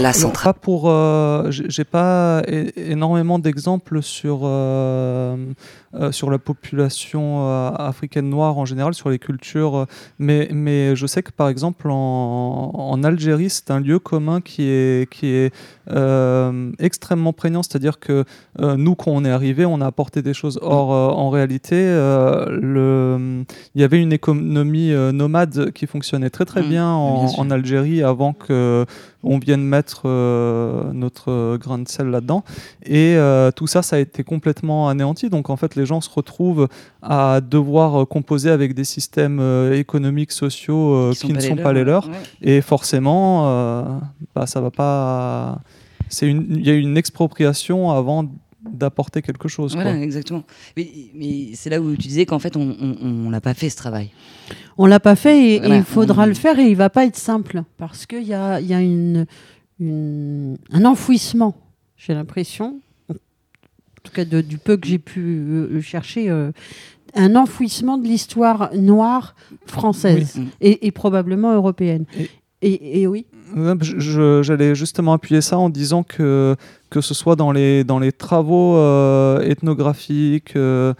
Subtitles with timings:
[0.00, 0.54] la centrale.
[0.54, 2.42] Pas pour, euh, j'ai pas
[2.76, 5.36] énormément d'exemples sur euh,
[5.94, 9.86] euh, sur la population africaine noire en général, sur les cultures,
[10.18, 14.64] mais mais je sais que par exemple en, en Algérie, c'est un lieu commun qui
[14.64, 15.52] est qui est
[16.78, 18.24] extrêmement prégnant, c'est-à-dire que
[18.58, 20.58] nous quand on est arrivé, on a apporté des choses.
[20.62, 26.68] Or en réalité, le il y avait une économie nomade qui fonctionnait très très mmh.
[26.68, 28.84] bien en, en Algérie avant que
[29.26, 32.44] on vienne mettre euh, notre grain de sel là-dedans.
[32.84, 35.28] Et euh, tout ça, ça a été complètement anéanti.
[35.28, 36.68] Donc en fait, les gens se retrouvent
[37.02, 42.08] à devoir composer avec des systèmes euh, économiques, sociaux qui, ne sont pas les leurs.
[42.40, 44.00] Et forcément,
[44.34, 45.60] bah, ça va pas.
[46.22, 48.28] Il y a une expropriation avant
[48.72, 49.74] d'apporter quelque chose.
[49.74, 50.44] Voilà, exactement.
[50.76, 54.10] Mais, c'est là où tu disais qu'en fait, on ne l'a pas fait ce travail.
[54.78, 57.62] On l'a pas fait et, il faudra le faire et il va pas être simple
[57.76, 59.26] parce qu'il y a, y a une,
[59.80, 61.56] un enfouissement,
[61.96, 63.14] j'ai l'impression, en
[64.02, 66.52] tout cas du peu que j'ai pu euh, chercher, euh,
[67.14, 69.34] un enfouissement de l'histoire noire
[69.66, 72.04] française et, probablement européenne.
[72.60, 73.26] et oui.
[73.80, 76.56] J'allais justement appuyer ça en disant que
[76.90, 77.84] que ce soit dans les,
[78.16, 80.94] travaux euh, ethnographiques euh,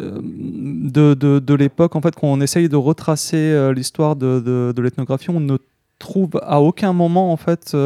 [0.00, 5.56] euh, de, l'époque, en fait, quand on essaye de retracer l'histoire de, l'ethnographie, on ne
[5.98, 7.76] trouve à aucun moment en fait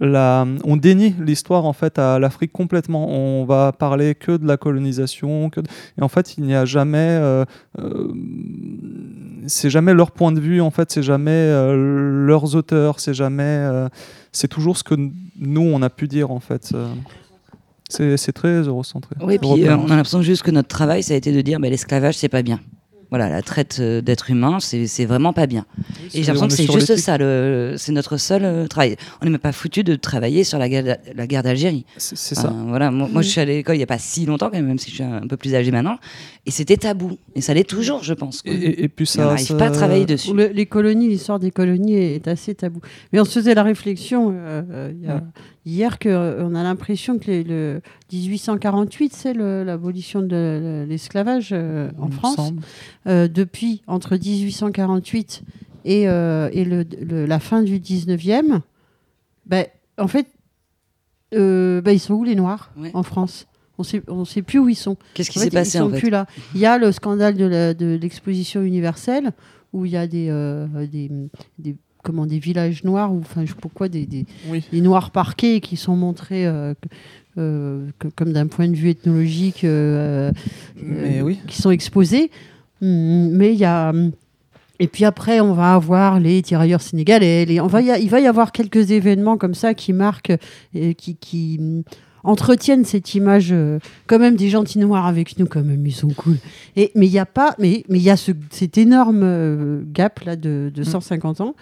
[0.00, 3.10] on dénie l'histoire en fait à l'Afrique complètement.
[3.10, 5.50] On va parler que de la colonisation
[5.98, 7.20] et en fait il n'y a jamais
[9.46, 13.88] c'est jamais leur point de vue en fait c'est jamais leurs auteurs c'est jamais
[14.32, 16.70] c'est toujours ce que nous, on a pu dire, en fait.
[16.74, 16.92] Euh.
[17.90, 19.16] C'est très eurocentré.
[19.22, 21.58] Oui, puis euh, on a l'impression juste que notre travail, ça a été de dire
[21.58, 22.60] bah, l'esclavage, c'est pas bien.
[23.10, 25.64] Voilà, la traite euh, d'êtres humains, c'est vraiment pas bien.
[26.14, 27.16] et j'ai l'impression que c'est juste ça,
[27.78, 28.96] c'est notre seul euh, travail.
[29.20, 31.86] On n'est même pas foutu de travailler sur la guerre, la guerre d'Algérie.
[31.96, 32.52] C'est ça.
[32.66, 34.78] Voilà, moi, je suis à l'école il n'y a pas si longtemps, quand même, même
[34.78, 35.98] si je suis un peu plus âgé maintenant,
[36.44, 37.18] et c'était tabou.
[37.34, 38.42] Et ça l'est toujours, je pense.
[38.44, 39.26] Et, puis ça.
[39.26, 40.32] on n'arrive pas à travailler dessus.
[40.34, 42.80] les colonies, l'histoire des colonies est assez tabou.
[43.12, 45.22] Mais on se faisait la réflexion euh, il y a,
[45.68, 47.80] hier qu'on euh, a l'impression que le
[48.12, 52.52] 1848, c'est l'abolition de l'esclavage euh, en France.
[53.06, 55.42] Euh, depuis, entre 1848
[55.84, 58.60] et, et le, la fin du 19e,
[59.46, 59.66] ben,
[59.98, 60.26] en fait,
[61.32, 63.46] ben, ils sont où les Noirs en France?
[63.80, 64.96] On sait, ne sait plus où ils sont.
[65.14, 66.26] Qu'est-ce qui s'est passé ils sont plus là.
[66.52, 69.30] Il y a le scandale de l'exposition universelle
[69.72, 70.32] où il y a des,
[71.58, 74.24] des comment des villages noirs ou enfin pourquoi des, des,
[74.80, 76.74] noirs parqués qui sont montrés euh,
[77.36, 77.86] euh,
[78.16, 80.30] comme d'un point de vue ethnologique euh,
[81.46, 82.30] qui sont exposés
[82.82, 83.92] hum, mais il y a
[84.80, 87.44] et puis après, on va avoir les tirailleurs sénégalais.
[87.44, 90.34] Les, on va il va y avoir quelques événements comme ça qui marquent,
[90.72, 91.84] et qui, qui
[92.24, 93.54] entretiennent cette image
[94.06, 96.36] quand même des gentils noirs avec nous, quand même, ils sont cool.
[96.76, 100.36] Et, mais il n'y a pas, mais il y a ce, cet énorme gap là
[100.36, 101.54] de, de 150 ans.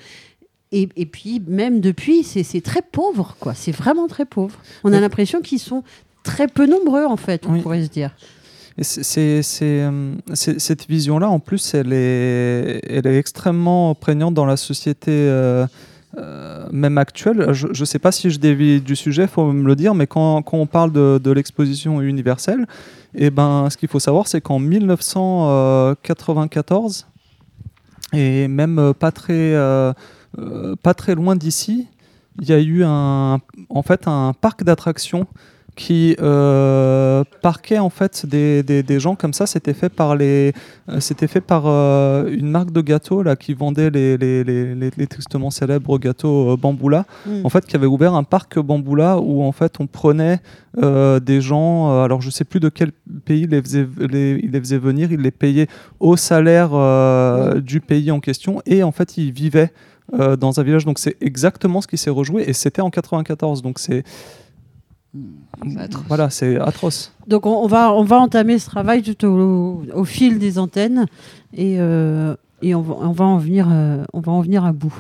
[0.73, 3.55] Et, et, puis, même depuis, c'est très pauvre, quoi.
[3.55, 4.59] C'est vraiment très pauvre.
[4.83, 5.85] On a l'impression qu'ils sont
[6.25, 8.11] très peu nombreux, en fait, on pourrait se dire.
[8.83, 15.13] C'est, euh, cette vision-là, en plus, elle est, elle est extrêmement prégnante dans la société,
[15.13, 15.67] euh,
[16.17, 17.53] euh, même actuelle.
[17.53, 20.07] Je ne sais pas si je dévie du sujet, il faut me le dire, mais
[20.07, 22.67] quand, on parle de, l'exposition universelle,
[23.15, 27.07] et eh ben, ce qu'il faut savoir, c'est qu'en 1994,
[28.13, 29.55] et même pas très
[30.39, 31.89] euh, pas très loin d'ici,
[32.41, 33.39] il y a eu un,
[33.71, 35.27] en fait un parc d'attractions
[35.77, 39.47] qui euh, parquait en fait des, des, gens comme ça.
[39.47, 40.55] C'était fait par les,
[40.89, 44.75] euh, c'était fait par euh, une marque de gâteaux là qui vendait les, les, les,
[44.75, 47.05] les tristement célèbres gâteaux Bamboula.
[47.27, 47.45] Hmm.
[47.45, 50.41] En fait, qui avait ouvert un parc Bamboula où en fait on prenait
[50.77, 52.03] des gens.
[52.03, 52.93] alors je sais plus de quel
[53.25, 55.13] pays il les faisait, il les faisait venir.
[55.13, 55.69] Il les payait
[56.01, 57.61] au salaire hmm.
[57.61, 59.73] du pays en question et en fait ils vivaient
[60.15, 60.85] euh, dans un village.
[60.85, 63.61] Donc c'est exactement ce qui s'est rejoué et c'était en 94.
[63.61, 64.05] Donc c'est
[66.09, 67.13] voilà, c'est atroce.
[67.27, 71.07] Donc on, va on va entamer ce travail tout au, au fil des antennes
[71.55, 74.73] et, euh, et on, va, on, va en venir euh, on va en venir à
[74.73, 74.95] bout.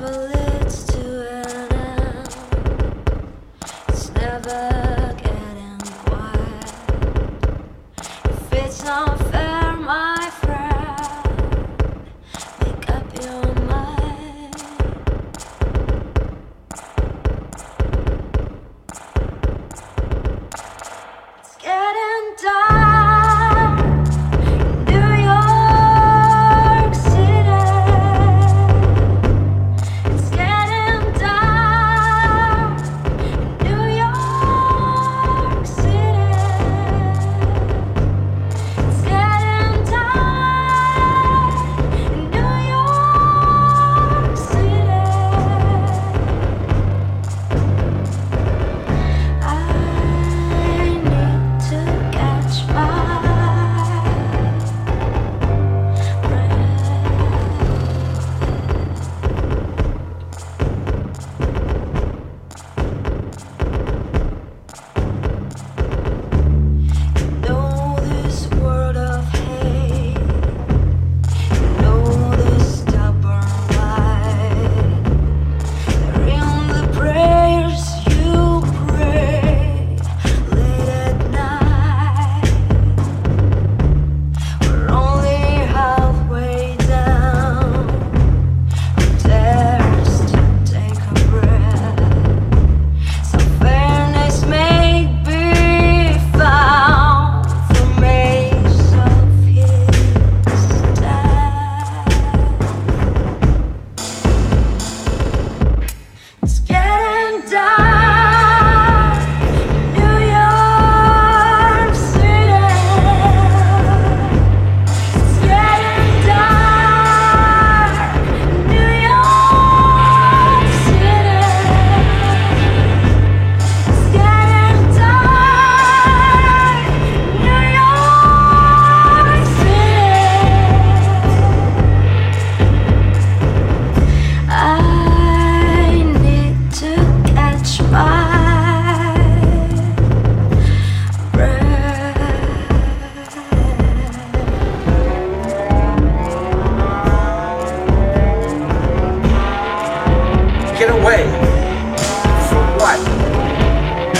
[0.00, 0.57] traveling.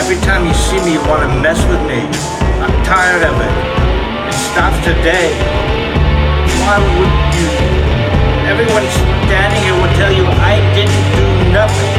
[0.09, 2.01] Every time you see me, you want to mess with me.
[2.65, 3.55] I'm tired of it.
[4.25, 5.37] It stops today.
[6.65, 7.45] Why would you?
[8.49, 11.93] Everyone standing here will tell you I didn't do nothing.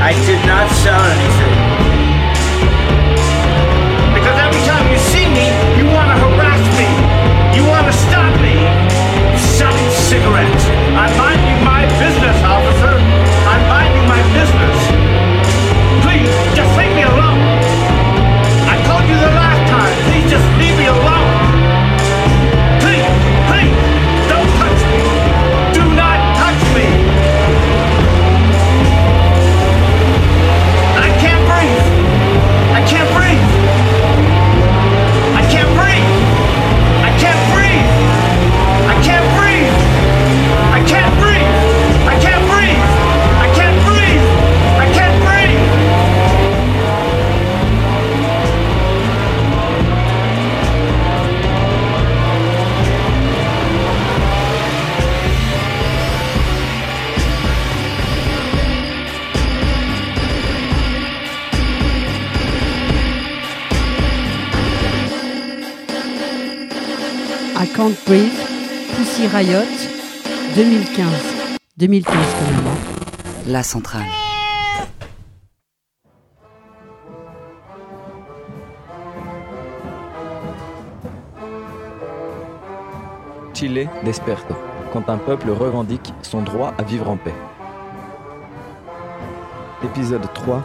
[0.00, 1.56] I did not sell anything.
[4.16, 6.88] Because every time you see me, you want to harass me.
[7.52, 8.64] You want to stop me.
[9.60, 10.59] Selling cigarettes.
[67.90, 68.38] Can't Breathe,
[68.96, 69.66] Pussy Riot,
[70.54, 71.06] 2015.
[71.76, 72.66] 2015 quand même.
[72.68, 73.00] hein.
[73.48, 74.06] La centrale.
[83.54, 84.54] Chile desperta,
[84.92, 87.34] quand un peuple revendique son droit à vivre en paix.
[89.84, 90.62] Épisode 3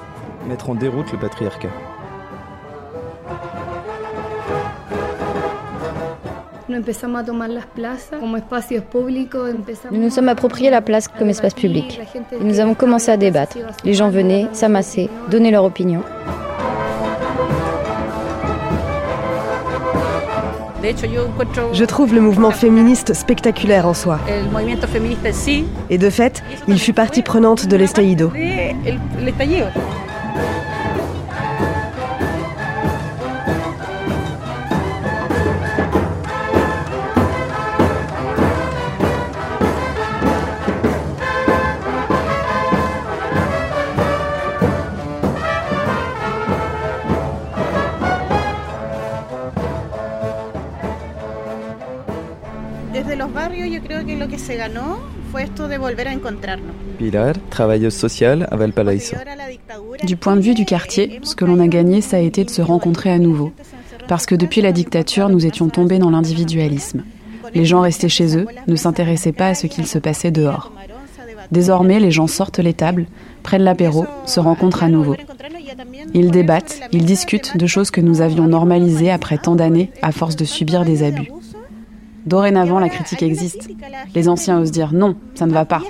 [0.47, 1.69] Mettre en déroute le patriarcat.
[6.75, 7.23] Empezamos
[9.91, 11.99] Nous nous sommes appropriés la place comme espace public.
[12.31, 13.57] Et nous avons commencé à débattre.
[13.83, 16.01] Les gens venaient, s'amassaient, donnaient leur opinion.
[21.73, 24.19] Je trouve le mouvement féministe spectaculaire en soi.
[25.89, 28.31] Et de fait, il fut partie prenante de l'estallido.
[53.35, 54.97] Barrios yo creo que lo que se ganó
[55.29, 56.73] fue esto de volver a encontrarnos.
[56.97, 59.17] Pilar, travailleuse sociale à Valparaíso.
[60.05, 62.49] Du point de vue du quartier, ce que l'on a gagné, ça a été de
[62.49, 63.51] se rencontrer à nouveau.
[64.07, 67.03] Parce que depuis la dictature, nous étions tombés dans l'individualisme.
[67.53, 70.71] Les gens restaient chez eux, ne s'intéressaient pas à ce qu'il se passait dehors.
[71.51, 73.05] Désormais, les gens sortent les tables,
[73.43, 75.17] prennent l'apéro, se rencontrent à nouveau.
[76.13, 80.37] Ils débattent, ils discutent de choses que nous avions normalisées après tant d'années à force
[80.37, 81.29] de subir des abus.
[82.25, 83.69] Dorénavant, la critique existe.
[84.13, 85.81] Les anciens osent dire non, ça ne va pas.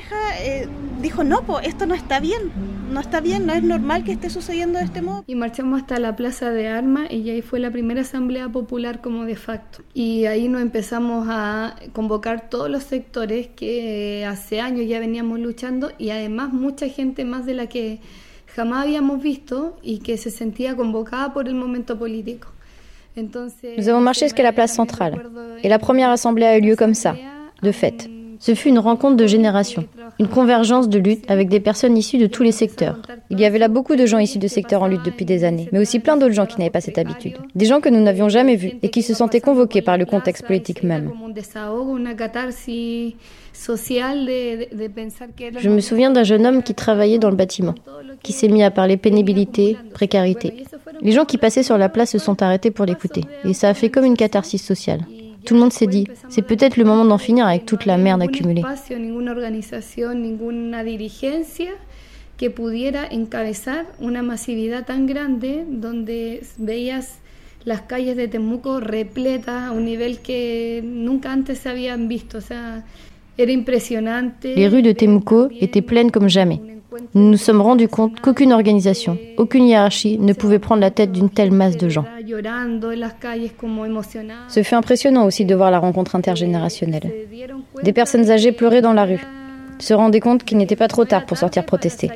[0.43, 0.67] Eh,
[1.01, 2.51] dijo, no, esto no está bien.
[2.91, 5.23] No está bien, no es normal que esté sucediendo de este modo.
[5.27, 9.25] Y marchamos hasta la Plaza de Armas y ahí fue la primera asamblea popular como
[9.25, 9.83] de facto.
[9.93, 15.91] Y ahí nos empezamos a convocar todos los sectores que hace años ya veníamos luchando
[15.97, 18.01] y además mucha gente más de la que
[18.55, 22.54] jamás habíamos visto y que se sentía convocada por el momento político.
[23.77, 25.21] Nous avons marché jusqu'à la place centrale.
[25.63, 27.15] Et la première assemblée a eu lieu comme ça,
[27.63, 28.09] de fait.
[28.39, 29.85] Ce fut une rencontre de générations,
[30.19, 33.01] une convergence de lutte avec des personnes issues de tous les secteurs.
[33.29, 35.69] Il y avait là beaucoup de gens issus de secteurs en lutte depuis des années,
[35.71, 37.37] mais aussi plein d'autres gens qui n'avaient pas cette habitude.
[37.55, 40.45] Des gens que nous n'avions jamais vus et qui se sentaient convoqués par le contexte
[40.45, 41.11] politique même.
[45.59, 47.73] Je me souviens d'un jeune homme qui travaillait dans le bâtiment,
[48.21, 50.65] qui s'est mis à parler pénibilité, précarité.
[51.01, 53.73] Les gens qui passaient sur la place se sont arrêtés pour l'écouter, et ça a
[53.73, 55.01] fait comme une catharsis sociale.
[55.45, 58.21] Tout le monde s'est dit, c'est peut-être le moment d'en finir avec toute la merde
[58.21, 58.63] accumulée.
[62.37, 67.19] que pudiera encabezar una masividad tan grande donde veías
[67.63, 72.39] las calles de Temuco repletas a un nivel que nunca antes se habían visto.
[72.39, 72.83] O sea.
[73.37, 76.61] Les rues de Temuco étaient pleines comme jamais.
[77.13, 81.29] Nous nous sommes rendus compte qu'aucune organisation, aucune hiérarchie ne pouvait prendre la tête d'une
[81.29, 82.05] telle masse de gens.
[84.47, 87.11] Ce fut impressionnant aussi de voir la rencontre intergénérationnelle.
[87.83, 89.21] Des personnes âgées pleuraient dans la rue,
[89.79, 92.09] se rendaient compte qu'il n'était pas trop tard pour sortir protester,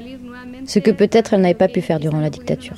[0.66, 2.76] ce que peut-être elles n'avaient pas pu faire durant la dictature.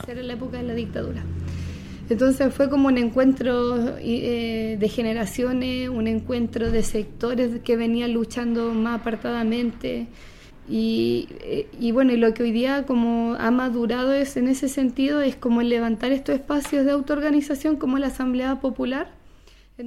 [2.11, 8.73] Entonces fue como un encuentro eh, de generaciones, un encuentro de sectores que venían luchando
[8.73, 10.07] más apartadamente.
[10.69, 14.67] Y, eh, y, bueno, y lo que hoy día como ha madurado es en ese
[14.67, 19.07] sentido es como levantar estos espacios de autoorganización como la Asamblea Popular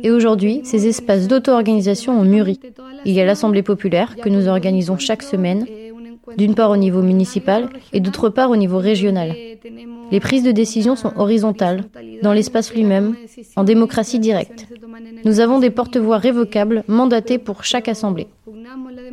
[0.02, 2.58] Et aujourd'hui, ces espaces d'auto-organisation ont mûri.
[3.04, 5.66] Il y a l'Assemblée populaire que nous organisons chaque semaine,
[6.36, 9.34] d'une part au niveau municipal et d'autre part au niveau régional.
[10.10, 11.84] Les prises de décision sont horizontales,
[12.22, 13.16] dans l'espace lui-même,
[13.56, 14.66] en démocratie directe.
[15.24, 18.28] Nous avons des porte-voix révocables mandatés pour chaque assemblée.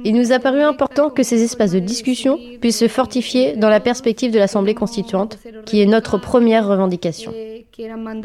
[0.03, 3.79] Il nous a paru important que ces espaces de discussion puissent se fortifier dans la
[3.79, 7.31] perspective de l'Assemblée constituante, qui est notre première revendication.
[7.31, 8.15] que en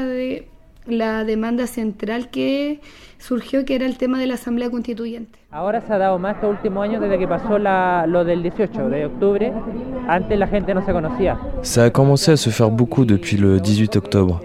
[0.00, 0.55] de
[0.86, 2.80] la demanda central que
[3.18, 5.38] surgió, que era el tema de la Asamblea Constituyente.
[5.50, 8.88] Ahora se ha dado más estos últimos años desde que pasó la, lo del 18
[8.88, 9.52] de octubre.
[10.08, 11.38] Antes la gente no se conocía.
[11.62, 14.40] Ça a commencé à se faire beaucoup depuis le 18 octobre.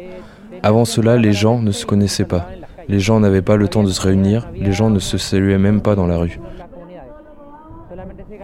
[0.63, 2.48] Avant cela, les gens ne se connaissaient pas.
[2.88, 5.81] Les gens n'avaient pas le temps de se réunir, les gens ne se saluaient même
[5.81, 6.39] pas dans la rue.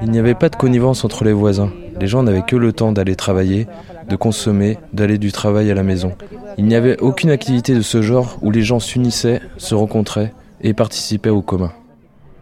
[0.02, 1.72] Il n'y avait pas de connivence entre les voisins.
[2.00, 3.68] Les gens n'avaient que le temps d'aller travailler,
[4.08, 6.14] de consommer, d'aller du travail à la maison.
[6.58, 10.74] Il n'y avait aucune activité de ce genre où les gens s'unissaient, se rencontraient et
[10.74, 11.72] participaient au commun.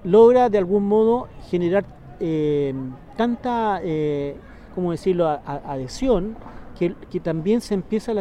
[0.06, 1.84] Logra de modo generar
[2.22, 2.74] eh,
[3.84, 4.36] eh,
[6.80, 8.14] que, que se empieza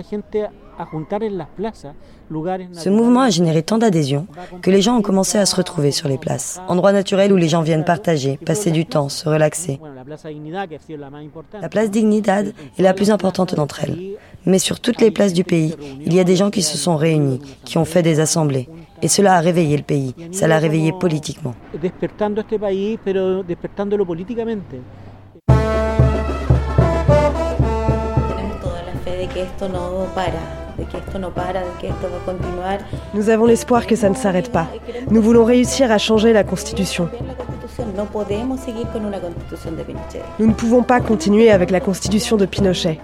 [2.72, 4.26] Ce mouvement a généré tant d'adhésions
[4.62, 7.48] que les gens ont commencé à se retrouver sur les places, endroits naturels où les
[7.48, 9.78] gens viennent partager, passer du temps, se relaxer.
[11.60, 14.16] La place Dignidad est la plus importante d'entre elles.
[14.46, 16.96] Mais sur toutes les places du pays, il y a des gens qui se sont
[16.96, 18.68] réunis, qui ont fait des assemblées.
[19.02, 21.54] Et cela a réveillé le pays, ça l'a réveillé politiquement.
[33.14, 34.66] Nous avons l'espoir que ça ne s'arrête pas.
[35.10, 37.08] Nous voulons réussir à changer la Constitution.
[40.38, 42.98] Nous ne pouvons pas continuer avec la Constitution de Pinochet.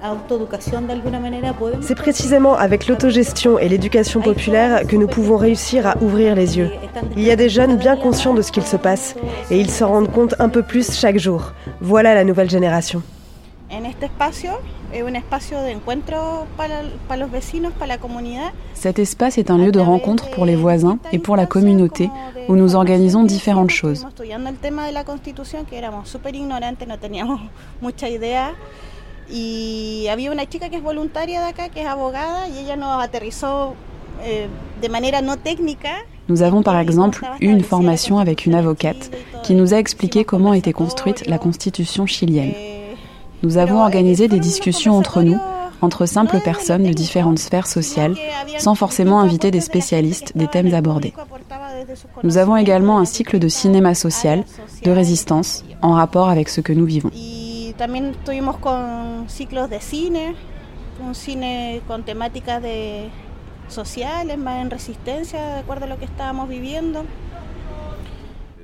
[1.81, 6.71] C'est précisément avec l'autogestion et l'éducation populaire que nous pouvons réussir à ouvrir les yeux.
[7.17, 9.15] Il y a des jeunes bien conscients de ce qu'il se passe
[9.51, 11.53] et ils s'en rendent compte un peu plus chaque jour.
[11.81, 13.03] Voilà la nouvelle génération.
[18.75, 22.11] Cet espace est un lieu de rencontre pour les voisins et pour la communauté
[22.49, 24.07] où nous organisons différentes choses.
[36.29, 39.11] Nous avons par exemple eu une formation avec une avocate
[39.45, 42.53] qui nous a expliqué comment était construite la constitution chilienne.
[43.43, 45.39] Nous avons organisé des discussions entre nous,
[45.81, 48.15] entre simples personnes de différentes sphères sociales,
[48.59, 51.15] sans forcément inviter des spécialistes des thèmes abordés.
[52.23, 54.45] Nous avons également un cycle de cinéma social,
[54.85, 57.11] de résistance, en rapport avec ce que nous vivons.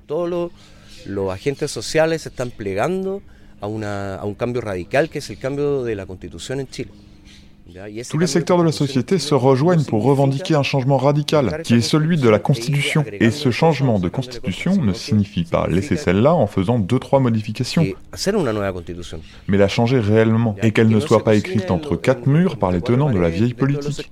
[0.06, 0.50] Todos
[1.06, 3.22] los agentes sociales se están plegando
[3.66, 6.90] a, una, a un cambio radical que es el cambio de la constitución en Chile.
[8.10, 11.80] Tous les secteurs de la société se rejoignent pour revendiquer un changement radical, qui est
[11.80, 13.04] celui de la Constitution.
[13.12, 17.84] Et ce changement de Constitution ne signifie pas laisser celle-là en faisant deux, trois modifications,
[19.48, 22.80] mais la changer réellement, et qu'elle ne soit pas écrite entre quatre murs par les
[22.80, 24.06] tenants de la vieille politique.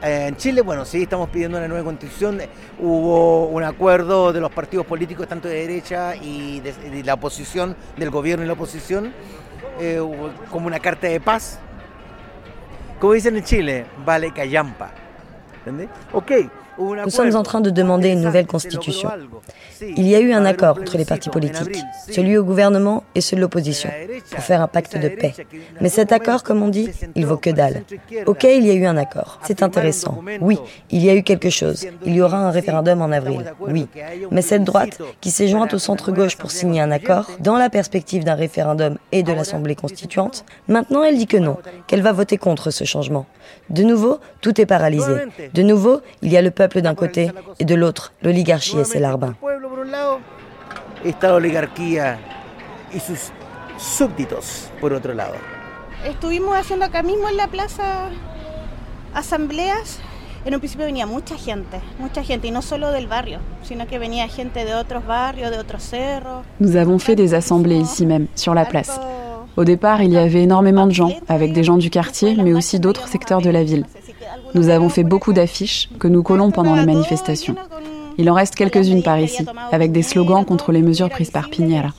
[0.00, 2.38] En Chile, bueno, sí, estamos pidiendo una nueva constitución.
[2.80, 8.10] Hubo un acuerdo de los partidos políticos, de derecha y de, de la oposición, del
[8.10, 9.12] gobierno y la oposición,
[9.78, 10.00] eh,
[10.50, 11.58] como una carta de paz.
[13.00, 14.90] Como dicen en Chile, vale callampa.
[15.58, 15.88] ¿Entendés?
[16.12, 16.32] Ok,
[16.78, 19.10] Nous sommes en train de demander une nouvelle constitution.
[19.80, 23.36] Il y a eu un accord entre les partis politiques, celui au gouvernement et ceux
[23.36, 23.90] de l'opposition,
[24.30, 25.34] pour faire un pacte de paix.
[25.80, 27.82] Mais cet accord, comme on dit, il vaut que dalle.
[28.26, 29.40] Ok, il y a eu un accord.
[29.44, 30.22] C'est intéressant.
[30.40, 30.58] Oui,
[30.90, 31.86] il y a eu quelque chose.
[32.04, 33.44] Il y aura un référendum en avril.
[33.60, 33.88] Oui.
[34.30, 38.24] Mais cette droite, qui s'est jointe au centre-gauche pour signer un accord, dans la perspective
[38.24, 41.56] d'un référendum et de l'Assemblée constituante, maintenant elle dit que non,
[41.86, 43.26] qu'elle va voter contre ce changement.
[43.70, 45.12] De nouveau, tout est paralysé.
[45.54, 49.00] De nouveau, il y a le peuple d'un côté et de l'autre l'oligarchie et ses
[49.00, 49.34] larbins.
[51.04, 52.18] Está la oligarquía
[52.92, 53.30] y sus
[53.78, 55.36] súbditos por otro lado.
[56.04, 58.10] Estuvimos haciendo acá mismo en la plaza
[59.14, 60.00] asambleas.
[60.44, 63.98] En un principio venía mucha gente, mucha gente, y no solo del barrio, sino que
[63.98, 66.44] venía gente de otros barrios, de otros cerros.
[66.60, 69.00] Nous avons fait des assemblées ici même, sur la place.
[69.56, 72.78] Au départ, il y avait énormément de gens, avec des gens du quartier, mais aussi
[72.78, 73.84] d'autres secteurs de la ville.
[74.54, 77.54] Nous avons fait beaucoup d'affiches que nous collons pendant les manifestations.
[78.16, 81.90] Il en reste quelques-unes par ici, avec des slogans contre les mesures prises par Piñera.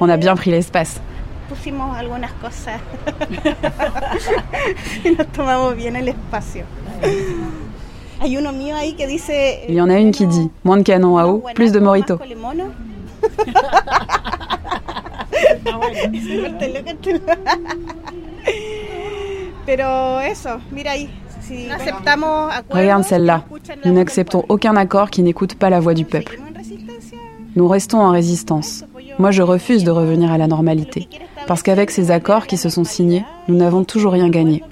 [0.00, 1.00] On a bien pris l'espace.
[9.68, 12.18] Il y en a une qui dit moins de canons à eau, plus de morito.
[22.70, 23.44] Regarde celle-là.
[23.84, 26.40] Nous n'acceptons aucun accord qui n'écoute pas la voix du peuple.
[27.56, 28.84] Nous restons en résistance.
[29.18, 31.08] Moi, je refuse de revenir à la normalité.
[31.46, 34.62] Parce qu'avec ces accords qui se sont signés, nous n'avons toujours rien gagné.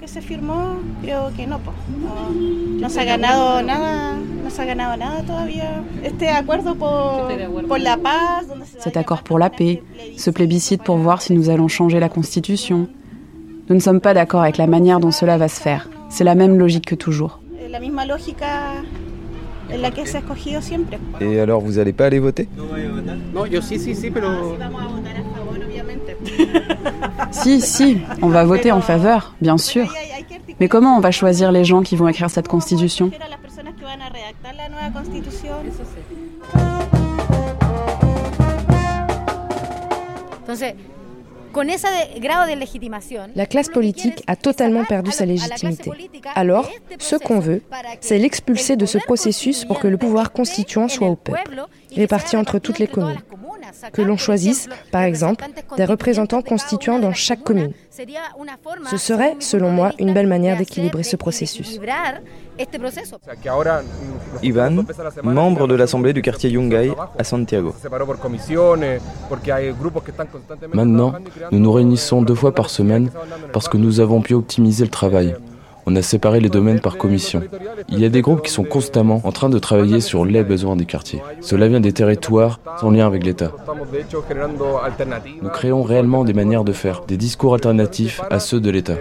[8.79, 9.83] Cet accord pour la paix,
[10.17, 12.87] ce plébiscite pour voir si nous allons changer la Constitution.
[13.69, 15.89] Nous ne sommes pas d'accord avec la manière dont cela va se faire.
[16.09, 17.39] C'est la même logique que toujours.
[21.21, 22.47] Et alors, vous n'allez pas aller voter?
[27.31, 29.93] Si, si, on va voter en faveur, bien sûr.
[30.59, 33.11] Mais comment on va choisir les gens qui vont écrire cette constitution?
[43.35, 45.91] La classe politique a totalement perdu sa légitimité.
[46.35, 47.61] Alors, ce qu'on veut,
[48.01, 51.65] c'est l'expulser de ce processus pour que le pouvoir constituant soit au peuple,
[51.95, 53.19] réparti entre toutes les communes.
[53.93, 55.45] Que l'on choisisse, par exemple,
[55.77, 57.73] des représentants constituants dans chaque commune.
[58.89, 61.79] Ce serait, selon moi, une belle manière d'équilibrer ce processus.
[64.41, 64.85] Ivan,
[65.23, 67.75] membre de l'Assemblée du quartier Yungay à Santiago.
[70.73, 71.13] Maintenant,
[71.51, 73.09] nous nous réunissons deux fois par semaine
[73.51, 75.35] parce que nous avons pu optimiser le travail.
[75.87, 77.43] On a séparé les domaines par commission.
[77.89, 80.75] Il y a des groupes qui sont constamment en train de travailler sur les besoins
[80.75, 81.21] des quartiers.
[81.41, 83.51] Cela vient des territoires sans lien avec l'État.
[85.41, 88.95] Nous créons réellement des manières de faire, des discours alternatifs à ceux de l'État.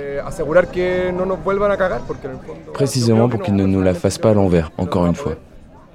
[2.75, 5.37] Précisément pour qu'ils ne nous la fassent pas à l'envers, encore une fois.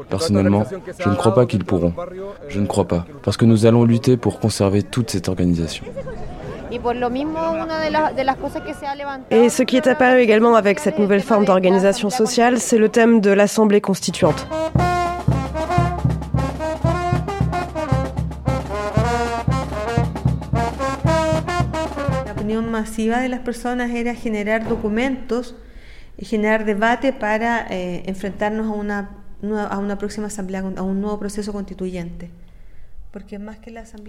[0.10, 0.66] Personnellement,
[0.98, 1.94] je ne crois pas qu'ils pourront.
[2.48, 5.86] Je ne crois pas, parce que nous allons lutter pour conserver toute cette organisation.
[9.32, 13.22] Et ce qui est apparu également avec cette nouvelle forme d'organisation sociale, c'est le thème
[13.22, 14.48] de l'Assemblée constituante.
[22.36, 25.56] La masiva de las personas era generar documentos
[26.18, 29.10] y generar debate para eh, enfrentarnos a una,
[29.70, 32.30] a una próxima asamblea, a un nuevo proceso constituyente.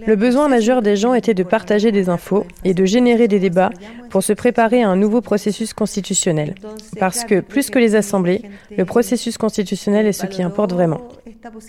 [0.05, 3.71] Le besoin majeur des gens était de partager des infos et de générer des débats
[4.11, 6.53] pour se préparer à un nouveau processus constitutionnel.
[6.99, 8.43] Parce que, plus que les assemblées,
[8.77, 11.01] le processus constitutionnel est ce qui importe vraiment.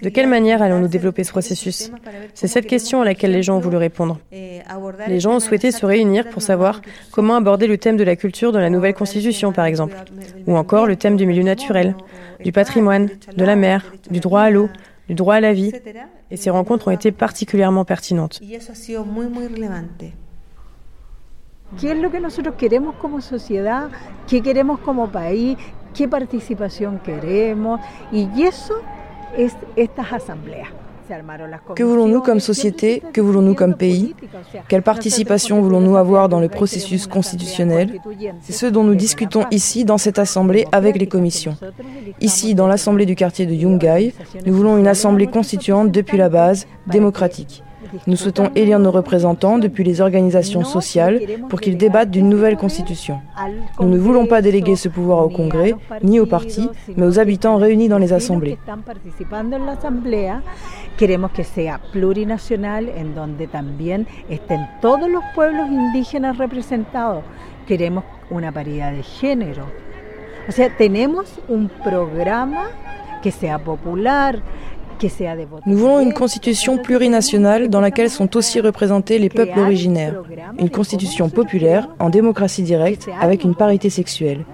[0.02, 1.90] De quelle manière allons-nous développer ce processus
[2.34, 4.18] C'est cette question à laquelle les gens ont voulu répondre.
[4.30, 8.52] Les gens ont souhaité se réunir pour savoir comment aborder le thème de la culture
[8.52, 9.96] dans la nouvelle constitution, par exemple,
[10.46, 11.94] ou encore le thème du milieu naturel,
[12.44, 14.68] du patrimoine, de la mer, du droit à l'eau,
[15.08, 15.72] du droit à la vie,
[16.30, 18.40] et ces rencontres ont été particulièrement pertinentes.
[21.80, 23.90] ¿Qué es lo que nosotros queremos como sociedad?
[24.28, 25.56] ¿Qué queremos como país?
[25.94, 27.80] ¿Qué participación queremos?
[28.12, 28.74] Y eso
[29.36, 30.68] es estas asambleas.
[31.74, 34.14] Que voulons-nous comme société Que voulons-nous comme pays?
[34.68, 38.00] Quelle participation voulons-nous avoir dans le processus constitutionnel?
[38.40, 41.56] C'est ce dont nous discutons ici dans cette assemblée avec les commissions.
[42.20, 44.14] Ici, dans l'assemblée du quartier de Yungay,
[44.46, 47.62] nous voulons une assemblée constituante depuis la base, démocratique.
[48.06, 53.20] Nous souhaitons élire nos représentants depuis les organisations sociales pour qu'ils débattent d'une nouvelle constitution.
[53.80, 57.56] Nous ne voulons pas déléguer ce pouvoir au Congrès, ni aux partis, mais aux habitants
[57.56, 58.58] réunis dans les assemblées.
[60.98, 67.24] Queremos que sea plurinacional, en donde también estén todos los pueblos indígenas representados.
[67.66, 69.64] Queremos una paridad de género.
[70.48, 72.68] O sea, tenemos un programa
[73.22, 74.42] que sea popular,
[75.66, 80.22] Nous voulons une constitution plurinationale dans laquelle sont aussi représentés les peuples originaires.
[80.58, 84.44] Une constitution populaire, en démocratie directe, avec une parité sexuelle.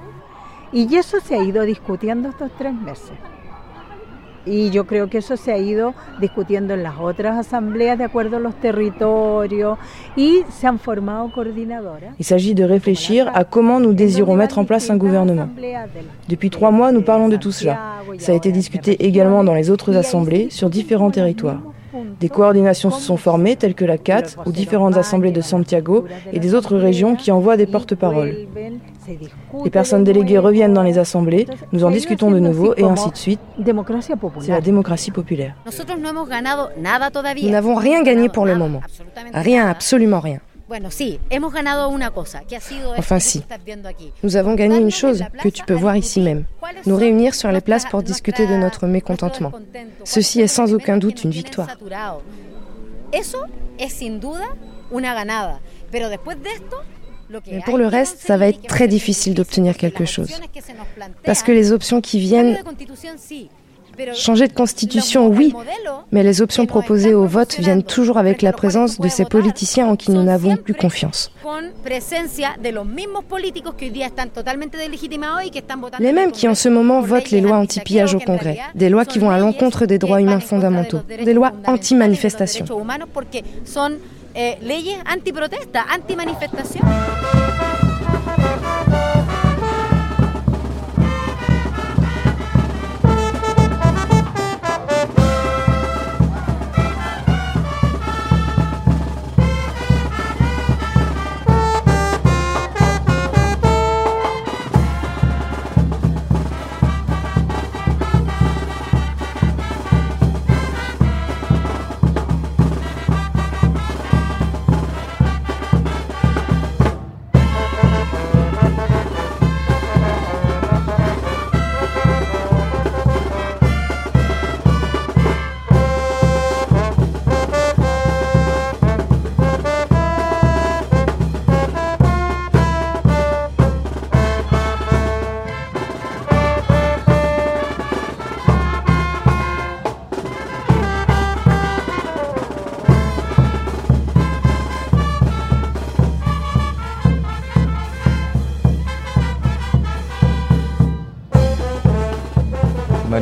[0.72, 3.10] Y eso se ha ido discutiendo estos tres meses.
[4.48, 8.36] Y yo creo que eso se ha ido discutiendo en las otras asambleas de acuerdo
[8.36, 9.78] a los territorios
[10.16, 12.14] y se han formado coordinadoras.
[12.18, 15.48] Il s'agit de réfléchir à comment nous désirons mettre en place un gouvernement.
[16.28, 17.78] Depuis trois mois, nous parlons de tout cela.
[18.18, 21.60] Ça a été discuté également dans les autres assemblées sur différents territoires.
[22.20, 26.38] Des coordinations se sont formées, telles que la CAT ou différentes assemblées de Santiago et
[26.38, 28.46] des autres régions qui envoient des porte-paroles.
[29.64, 33.16] Les personnes déléguées reviennent dans les assemblées, nous en discutons de nouveau et ainsi de
[33.16, 33.40] suite.
[34.40, 35.54] C'est la démocratie populaire.
[37.42, 38.80] Nous n'avons rien gagné pour le moment.
[39.32, 40.40] Rien, absolument rien.
[42.98, 43.42] Enfin si,
[44.22, 46.44] nous avons gagné une chose que tu peux voir ici même,
[46.84, 49.52] nous réunir sur les places pour discuter de notre mécontentement.
[50.04, 51.68] Ceci est sans aucun doute une victoire.
[57.50, 60.40] Mais pour le reste, ça va être très difficile d'obtenir quelque chose.
[61.24, 62.56] Parce que les options qui viennent
[64.14, 65.52] Changer de constitution, oui,
[66.12, 69.96] mais les options proposées au vote viennent toujours avec la présence de ces politiciens en
[69.96, 71.32] qui nous n'avons plus confiance.
[75.98, 79.18] Les mêmes qui en ce moment votent les lois anti-pillage au Congrès, des lois qui
[79.18, 82.66] vont à l'encontre des droits humains fondamentaux, des lois anti-manifestation.
[84.40, 86.86] eh, leyes antiprotesta, antimanifestación.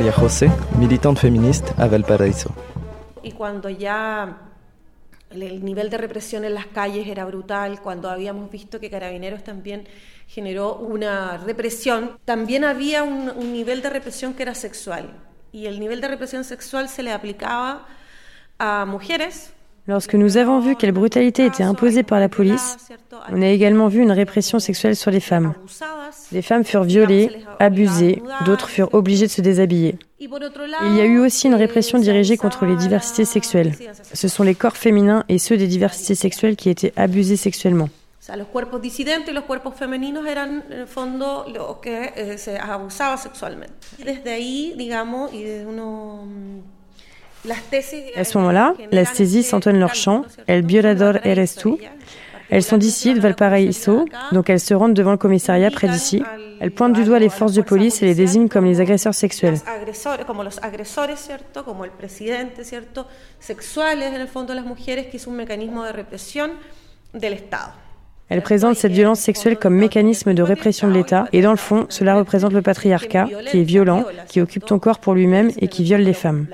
[0.07, 2.55] María José, militante feministe à Valparaíso.
[3.23, 4.37] Y cuando ya
[5.31, 9.85] el nivel de represión en las calles era brutal, cuando habíamos visto que Carabineros también
[10.25, 15.11] generó una represión, también había un, un nivel de represión que era sexual.
[15.51, 17.85] Y el nivel de represión sexual se le aplicaba
[18.59, 19.51] a mujeres
[19.87, 22.75] Lorsque nous avons vu quelle brutalité était imposée par la police,
[23.31, 25.53] on a également vu une répression sexuelle sur les femmes.
[26.33, 29.97] Les femmes furent violées, abusées, d'autres furent obligées de se déshabiller.
[30.19, 33.73] Il y a eu aussi une répression dirigée contre les diversités sexuelles.
[34.13, 37.87] Ce sont les corps féminins et ceux des diversités sexuelles qui étaient abusés sexuellement.
[48.15, 51.77] À ce moment-là, las tesis entonnent leur chant El violador eres tú.
[52.49, 56.23] Elles sont d'ici, de Valparaíso, donc elles se rendent devant le commissariat près d'ici.
[56.59, 59.57] Elles pointent du doigt les forces de police et les désignent comme les agresseurs sexuels.
[68.29, 71.85] Elle présente cette violence sexuelle comme mécanisme de répression de l'État, et dans le fond,
[71.89, 75.83] cela représente le patriarcat, qui est violent, qui occupe ton corps pour lui-même et qui
[75.83, 76.47] viole les femmes.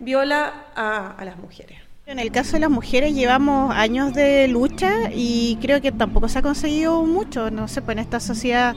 [0.00, 1.88] viola a, a las mujeres.
[2.06, 6.38] En el caso de las mujeres llevamos años de lucha y creo que tampoco se
[6.38, 7.50] ha conseguido mucho.
[7.50, 8.74] No sé, pues en esta sociedad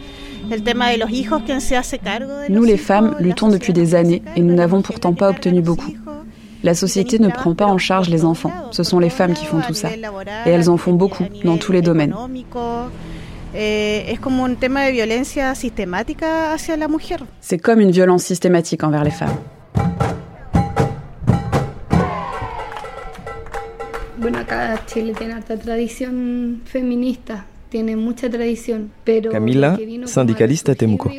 [0.49, 3.71] el tema de los hijos, quién se hace cargo de Nous les femmes luttons depuis
[3.71, 5.93] des années et nous n'avons pourtant pas obtenu beaucoup.
[6.63, 8.52] La société ne prend pas en charge les enfants.
[8.71, 9.89] Ce sont les femmes qui font tout ça.
[10.45, 12.13] Et elles en font beaucoup dans tous les domaines.
[17.41, 19.36] C'est comme une violence systématique envers les femmes.
[29.32, 31.10] Camila, syndicaliste à Temuco.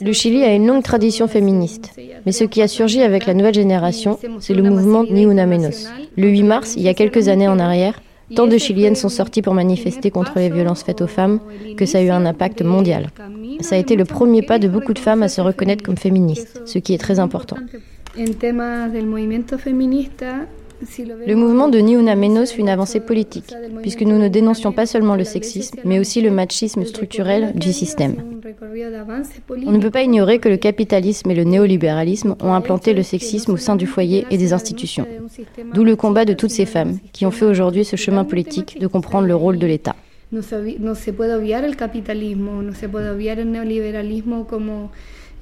[0.00, 1.92] Le Chili a une longue tradition féministe,
[2.24, 5.88] mais ce qui a surgi avec la nouvelle génération, c'est le mouvement Ni Una Menos.
[6.16, 8.00] Le 8 mars, il y a quelques années en arrière,
[8.34, 11.38] tant de Chiliennes sont sorties pour manifester contre les violences faites aux femmes
[11.76, 13.10] que ça a eu un impact mondial.
[13.60, 16.60] Ça a été le premier pas de beaucoup de femmes à se reconnaître comme féministes,
[16.64, 17.56] ce qui est très important.
[21.26, 24.86] Le mouvement de Ni Una Menos fut une avancée politique, puisque nous ne dénoncions pas
[24.86, 28.16] seulement le sexisme, mais aussi le machisme structurel du système.
[29.66, 33.52] On ne peut pas ignorer que le capitalisme et le néolibéralisme ont implanté le sexisme
[33.52, 35.06] au sein du foyer et des institutions.
[35.72, 38.86] D'où le combat de toutes ces femmes qui ont fait aujourd'hui ce chemin politique de
[38.86, 39.96] comprendre le rôle de l'État.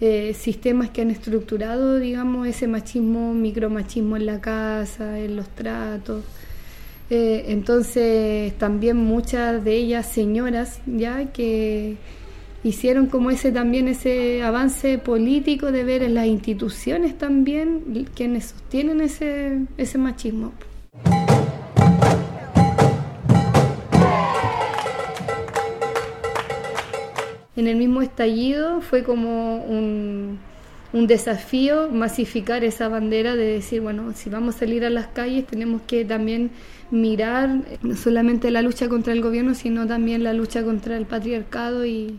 [0.01, 6.25] Eh, sistemas que han estructurado, digamos, ese machismo, micromachismo en la casa, en los tratos.
[7.11, 11.97] Eh, entonces, también muchas de ellas señoras, ya que
[12.65, 19.01] hicieron como ese también ese avance político de ver en las instituciones también quienes sostienen
[19.03, 20.53] ese, ese machismo.
[27.57, 30.39] En el mismo estallido fue como un,
[30.93, 35.47] un desafío masificar esa bandera de decir, bueno, si vamos a salir a las calles
[35.47, 36.51] tenemos que también
[36.91, 37.51] mirar
[37.83, 42.19] no solamente la lucha contra el gobierno, sino también la lucha contra el patriarcado y,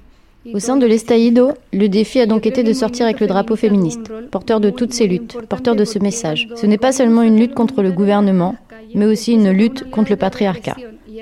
[0.54, 4.12] Au sein de l'Estaïdo, le défi a donc été de sortir avec le drapeau féministe,
[4.30, 6.48] porteur de toutes ces luttes, porteur de ce message.
[6.56, 8.56] Ce n'est pas seulement une lutte contre le gouvernement,
[8.94, 10.76] mais aussi une lutte contre le patriarcat.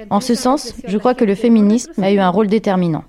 [0.09, 3.05] En ce sens, je crois que le féminisme a eu un rôle déterminant.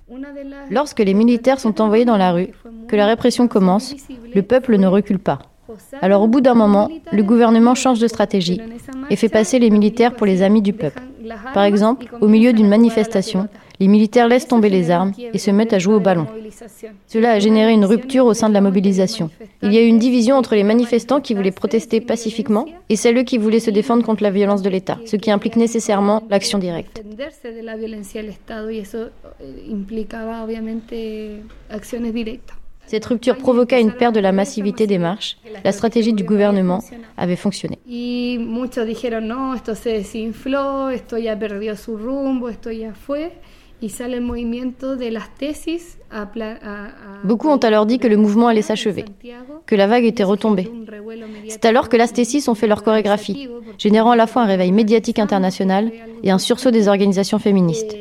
[0.70, 2.48] Lorsque les militaires sont envoyés dans la rue,
[2.88, 3.94] que la répression commence,
[4.34, 5.38] le peuple ne recule pas.
[6.02, 8.60] Alors au bout d'un moment, le gouvernement change de stratégie
[9.10, 11.02] et fait passer les militaires pour les amis du peuple.
[11.52, 13.48] Par exemple, au milieu d'une manifestation,
[13.80, 16.26] les militaires laissent tomber les armes et se mettent à jouer au ballon.
[17.06, 19.30] Cela a généré une rupture au sein de la mobilisation.
[19.62, 23.24] Il y a eu une division entre les manifestants qui voulaient protester pacifiquement et celles
[23.24, 27.02] qui voulaient se défendre contre la violence de l'État, ce qui implique nécessairement l'action directe.
[32.86, 35.38] Cette rupture provoqua une perte de la massivité des marches.
[35.64, 36.80] La stratégie du gouvernement
[37.16, 37.78] avait fonctionné.
[47.24, 49.04] Beaucoup ont alors dit que le mouvement allait s'achever,
[49.66, 50.70] que la vague était retombée.
[51.48, 54.72] C'est alors que las tesis ont fait leur chorégraphie, générant à la fois un réveil
[54.72, 55.90] médiatique international
[56.22, 57.96] et un sursaut des organisations féministes.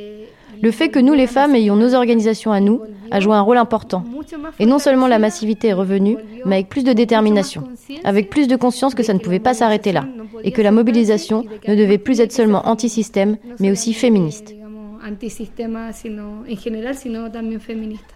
[0.62, 3.58] Le fait que nous, les femmes, ayons nos organisations à nous, a joué un rôle
[3.58, 4.06] important.
[4.60, 6.16] Et non seulement la massivité est revenue,
[6.46, 7.64] mais avec plus de détermination,
[8.06, 10.06] avec plus de conscience que ça ne pouvait pas s'arrêter là,
[10.44, 14.56] et que la mobilisation ne devait plus être seulement anti-système, mais aussi féministe.
[15.04, 18.14] antisistema, sino en general, sino también feminista.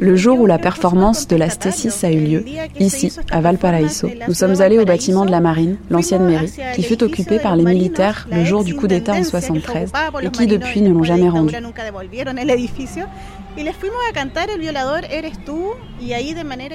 [0.00, 2.44] Le jour où la performance de la Stésis a eu lieu,
[2.78, 7.02] ici, à Valparaiso, nous sommes allés au bâtiment de la marine, l'ancienne mairie, qui fut
[7.02, 9.92] occupée par les militaires le jour du coup d'État en 73
[10.22, 11.54] et qui depuis ne l'ont jamais rendu.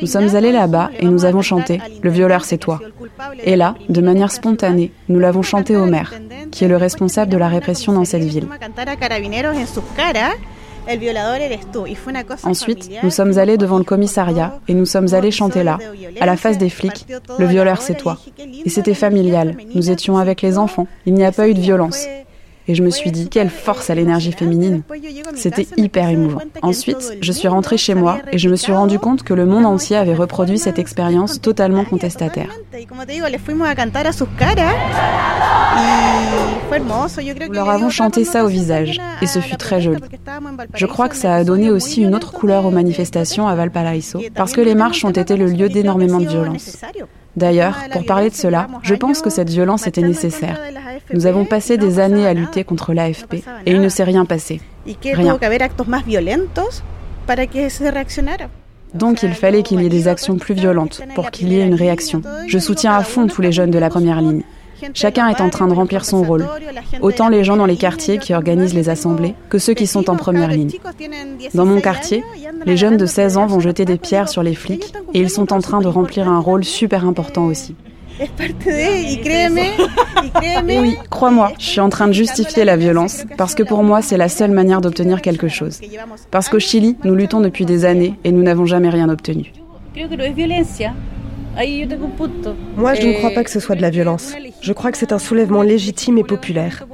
[0.01, 2.79] Nous sommes allés là-bas et nous avons chanté Le violeur c'est toi.
[3.43, 6.13] Et là, de manière spontanée, nous l'avons chanté au maire,
[6.51, 8.47] qui est le responsable de la répression dans cette ville.
[12.43, 15.79] Ensuite, nous sommes allés devant le commissariat et nous sommes allés chanter là,
[16.19, 17.05] à la face des flics,
[17.39, 18.17] Le violeur c'est toi.
[18.65, 22.05] Et c'était familial, nous étions avec les enfants, il n'y a pas eu de violence.
[22.67, 24.83] Et je me suis dit, quelle force à l'énergie féminine.
[25.35, 26.39] C'était hyper émouvant.
[26.61, 29.65] Ensuite, je suis rentrée chez moi et je me suis rendu compte que le monde
[29.65, 32.49] entier avait reproduit cette expérience totalement contestataire.
[37.47, 40.01] Nous leur avons chanté ça au visage et ce fut très joli.
[40.75, 44.53] Je crois que ça a donné aussi une autre couleur aux manifestations à Valparaiso parce
[44.53, 46.77] que les marches ont été le lieu d'énormément de violence.
[47.35, 50.59] D'ailleurs, pour parler de cela, je pense que cette violence était nécessaire.
[51.13, 54.61] Nous avons passé des années à lutter contre l'AFP et il ne s'est rien passé.
[55.03, 55.37] Rien.
[58.93, 61.73] Donc il fallait qu'il y ait des actions plus violentes pour qu'il y ait une
[61.73, 62.21] réaction.
[62.47, 64.43] Je soutiens à fond tous les jeunes de la première ligne.
[64.93, 66.45] Chacun est en train de remplir son rôle,
[67.01, 70.15] autant les gens dans les quartiers qui organisent les assemblées que ceux qui sont en
[70.15, 70.71] première ligne.
[71.53, 72.23] Dans mon quartier,
[72.65, 75.53] les jeunes de 16 ans vont jeter des pierres sur les flics et ils sont
[75.53, 77.75] en train de remplir un rôle super important aussi.
[80.67, 84.17] Oui, crois-moi, je suis en train de justifier la violence parce que pour moi, c'est
[84.17, 85.81] la seule manière d'obtenir quelque chose.
[86.31, 89.51] Parce qu'au Chili, nous luttons depuis des années et nous n'avons jamais rien obtenu.
[92.75, 94.33] Moi, je ne crois pas que ce soit de la violence.
[94.61, 96.85] Je crois que c'est un soulèvement légitime et populaire.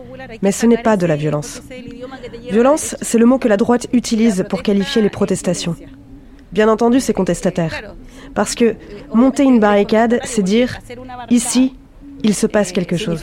[0.42, 1.62] Mais ce n'est pas de la violence.
[2.52, 5.76] Violence, c'est le mot que la droite utilise pour qualifier les protestations.
[6.52, 7.94] Bien entendu, c'est contestataire.
[8.34, 8.76] Parce que
[9.14, 10.80] monter une barricade, c'est dire
[11.30, 11.76] ici,
[12.24, 13.22] il se passe quelque chose.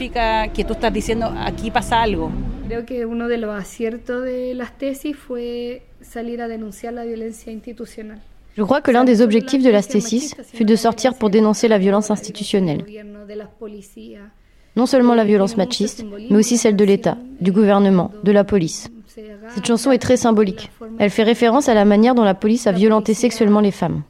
[8.57, 11.79] Je crois que l'un des objectifs de la stésis fut de sortir pour dénoncer la
[11.79, 12.85] violence institutionnelle.
[14.77, 18.89] Non seulement la violence machiste, mais aussi celle de l'État, du gouvernement, de la police.
[19.55, 20.71] Cette chanson est très symbolique.
[20.99, 24.03] Elle fait référence à la manière dont la police a violenté sexuellement les femmes.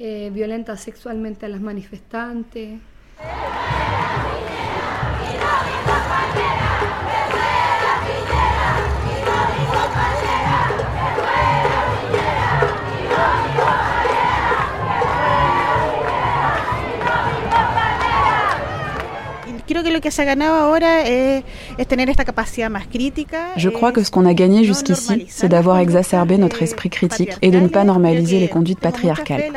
[23.57, 27.50] Je crois que ce qu'on a gagné jusqu'ici, c'est d'avoir exacerbé notre esprit critique et
[27.50, 29.52] de ne pas normaliser les conduites patriarcales.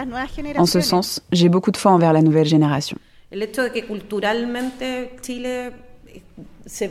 [0.58, 2.98] En ce sens, j'ai beaucoup de foi envers la nouvelle génération.
[3.32, 5.72] El hecho de que culturalmente Chile
[6.66, 6.86] se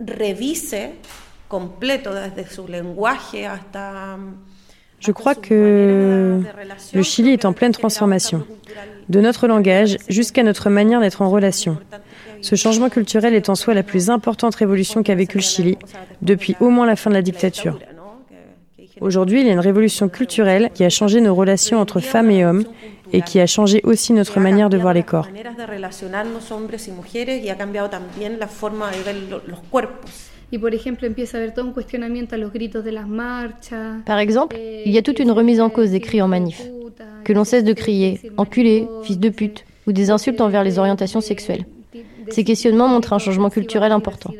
[0.00, 0.90] revise
[1.46, 4.18] completo desde su lenguaje hasta
[5.04, 6.40] je crois que
[6.94, 8.46] le Chili est en pleine transformation,
[9.10, 11.76] de notre langage jusqu'à notre manière d'être en relation.
[12.44, 15.78] Ce changement culturel est en soi la plus importante révolution qu'a vécu le Chili
[16.20, 17.78] depuis au moins la fin de la dictature.
[19.00, 22.44] Aujourd'hui, il y a une révolution culturelle qui a changé nos relations entre femmes et
[22.44, 22.64] hommes
[23.14, 25.26] et qui a changé aussi notre manière de voir les corps.
[34.04, 36.62] Par exemple, il y a toute une remise en cause des cris en manif.
[37.24, 41.22] Que l'on cesse de crier enculé, fils de pute, ou des insultes envers les orientations
[41.22, 41.64] sexuelles.
[42.30, 44.30] Ces questionnements montrent un changement culturel important.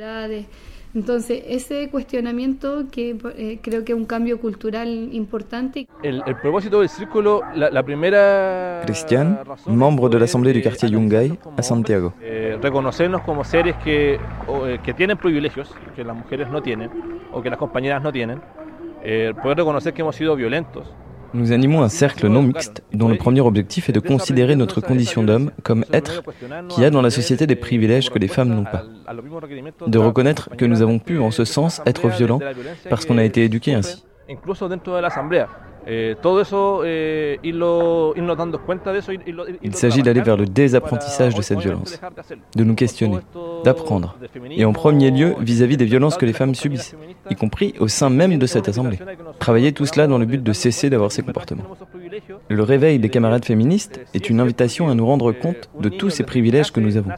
[0.95, 5.89] Entonces, ese cuestionamiento que eh, creo que es un cambio cultural importante.
[6.05, 8.83] El, el propósito del círculo, la, la primera.
[8.85, 12.15] Cristian, membre de l'Assemblée du quartier Yungay a Santiago.
[12.23, 16.91] Eh, reconocernos como seres que, o, eh, que tienen privilegios que las mujeres no tienen
[17.33, 18.41] o que las compañeras no tienen.
[19.03, 20.87] Eh, poder reconocer que hemos sido violentos
[21.35, 25.25] Nous animons un cercle non mixte dont le premier objectif est de considérer notre condition
[25.25, 26.23] d'homme comme être
[26.69, 28.85] qui a dans la société des privilèges que les femmes n'ont pas.
[29.87, 32.41] De reconnaître que nous avons pu en ce sens être violents
[32.89, 34.05] parce qu'on a été éduqués ainsi.
[35.87, 36.15] Eh,
[36.85, 37.39] eh,
[39.63, 42.01] Il s'agit d'aller vers le désapprentissage de cette violence,
[42.57, 43.19] de nous questionner,
[43.65, 44.17] d'apprendre,
[44.51, 46.97] et en premier lieu vis-à-vis des violences que les femmes subissent,
[47.31, 48.99] y compris au sein même de cette Assemblée.
[49.39, 51.65] Travailler tout cela dans le but de cesser d'avoir ces comportements.
[52.49, 56.25] Le réveil des camarades féministes est une invitation à nous rendre compte de tous ces
[56.25, 57.11] privilèges que nous avons,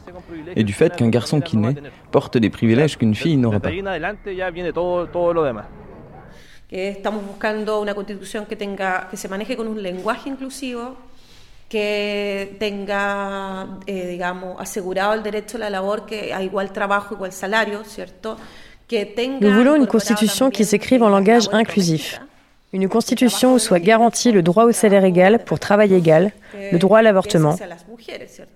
[0.55, 1.75] et du fait qu'un garçon qui naît
[2.11, 3.71] porte des privilèges qu'une fille n'aura pas.
[6.69, 10.95] Que estamos buscando una constitución que tenga que se maneje con un lenguaje inclusivo
[11.69, 17.33] que tenga, eh, digamos, asegurado el derecho a la labor, que a igual trabajo, igual
[17.33, 18.37] salario, ¿cierto?
[18.87, 22.21] Que tenga Nous voulons une constitution qui s'écrive en langage inclusif.
[22.73, 26.33] Une constitution où soit garanti le droit au salaire égal pour travail égal,
[26.71, 27.55] le droit à l'avortement.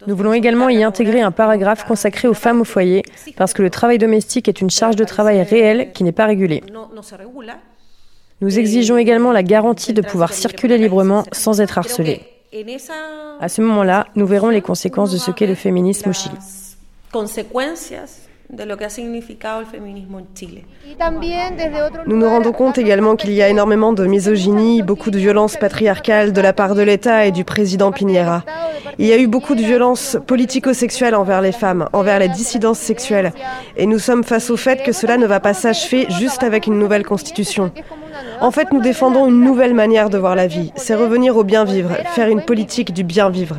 [0.05, 3.03] Nous voulons également y intégrer un paragraphe consacré aux femmes au foyer,
[3.37, 6.61] parce que le travail domestique est une charge de travail réelle qui n'est pas régulée.
[8.41, 12.21] Nous exigeons également la garantie de pouvoir circuler librement sans être harcelé.
[13.39, 16.35] À ce moment-là, nous verrons les conséquences de ce qu'est le féminisme au Chili.
[22.05, 26.33] Nous nous rendons compte également qu'il y a énormément de misogynie, beaucoup de violences patriarcales
[26.33, 28.43] de la part de l'État et du président Piñera.
[28.99, 33.31] Il y a eu beaucoup de violences politico-sexuelles envers les femmes, envers les dissidences sexuelles.
[33.77, 36.77] Et nous sommes face au fait que cela ne va pas s'achever juste avec une
[36.77, 37.71] nouvelle constitution.
[38.41, 40.73] En fait, nous défendons une nouvelle manière de voir la vie.
[40.75, 43.57] C'est revenir au bien vivre, faire une politique du bien vivre.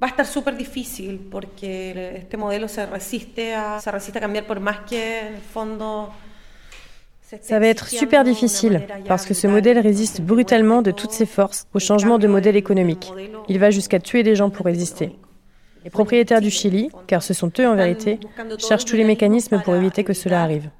[0.00, 4.46] Va a estar súper difícil porque este modelo se resiste a, se resiste a cambiar
[4.46, 6.12] por más que en el fondo
[7.42, 11.66] Ça va être super difficile parce que ce modèle résiste brutalement de toutes ses forces
[11.74, 13.12] au changement de modèle économique.
[13.48, 15.14] Il va jusqu'à tuer des gens pour résister.
[15.84, 18.18] Les propriétaires du Chili, car ce sont eux en vérité,
[18.58, 20.70] cherchent tous les mécanismes pour éviter que cela arrive.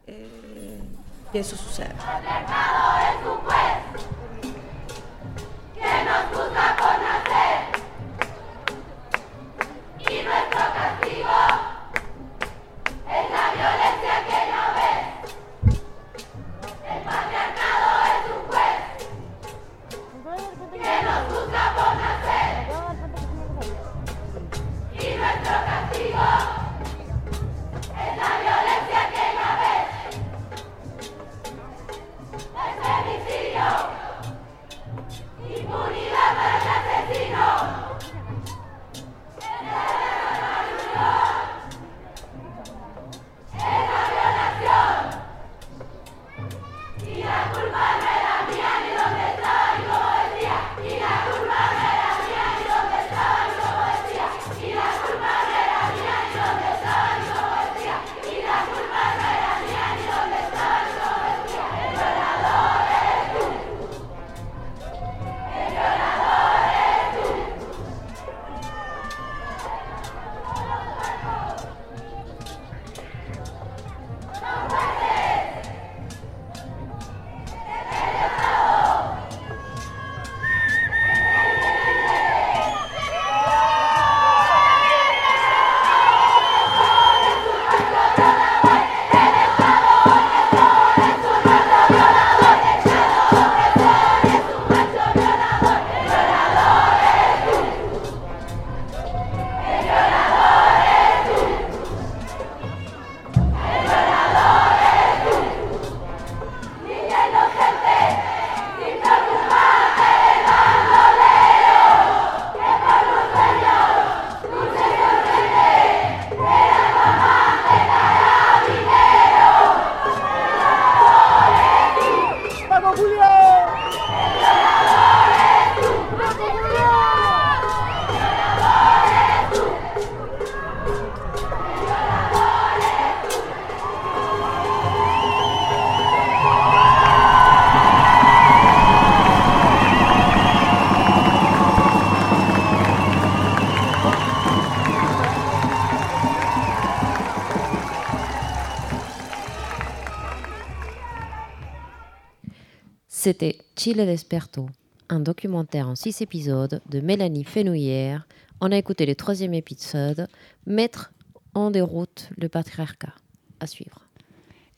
[153.28, 154.70] C'était Chile Desperto,
[155.10, 158.26] un documentaire en six épisodes de Mélanie Fenouillère.
[158.62, 160.28] On a écouté le troisième épisode,
[160.66, 161.12] Mettre
[161.52, 163.12] en déroute le patriarcat.
[163.60, 164.00] À suivre.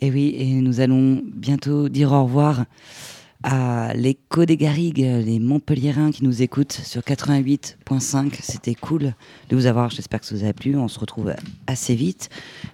[0.00, 2.64] Et oui, et nous allons bientôt dire au revoir
[3.42, 8.34] à l'écho des Garrigues, les Montpelliérains qui nous écoutent sur 88.5.
[8.42, 9.14] C'était cool
[9.48, 9.90] de vous avoir.
[9.90, 10.76] J'espère que ça vous a plu.
[10.76, 11.32] On se retrouve
[11.68, 12.28] assez vite.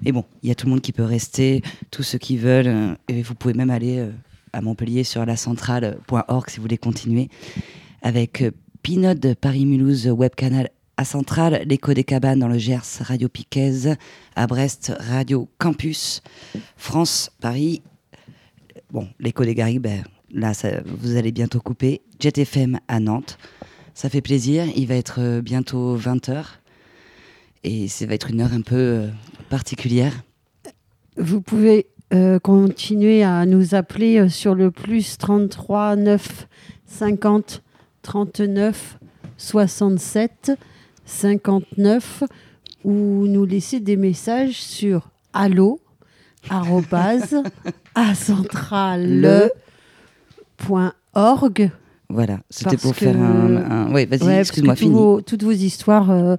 [0.07, 2.67] Et bon, il y a tout le monde qui peut rester, tous ceux qui veulent.
[2.67, 4.11] Euh, et vous pouvez même aller euh,
[4.57, 7.29] à Montpellier sur la centrale.org si vous voulez continuer
[8.01, 8.51] avec euh,
[8.83, 13.95] Pinode Paris-Mulhouse Web Canal à Centrale, l'écho des cabanes dans le Gers, Radio Piquez,
[14.35, 16.23] à Brest, Radio Campus,
[16.79, 17.83] France, Paris.
[18.91, 20.53] Bon, l'écho des Garrigues, ben, là,
[20.87, 22.01] vous allez bientôt couper.
[22.19, 23.37] Jet FM à Nantes.
[23.93, 24.65] Ça fait plaisir.
[24.75, 26.45] Il va être euh, bientôt 20h.
[27.63, 29.09] Et ça va être une heure un peu euh,
[29.51, 30.23] particulière.
[31.19, 36.49] Vous pouvez euh, continuer à nous appeler sur le plus 33 9
[36.87, 37.63] 50
[38.03, 38.99] 39
[39.37, 40.53] 67
[41.05, 42.25] 59
[42.85, 45.81] ou nous laisser des messages sur allo
[46.49, 46.65] à
[48.15, 49.51] centrale
[51.15, 51.71] .org.
[52.09, 55.23] Voilà, c'était pour faire un, Oui, vas-y, excuse-moi, finis.
[55.27, 56.37] toutes vos histoires, euh,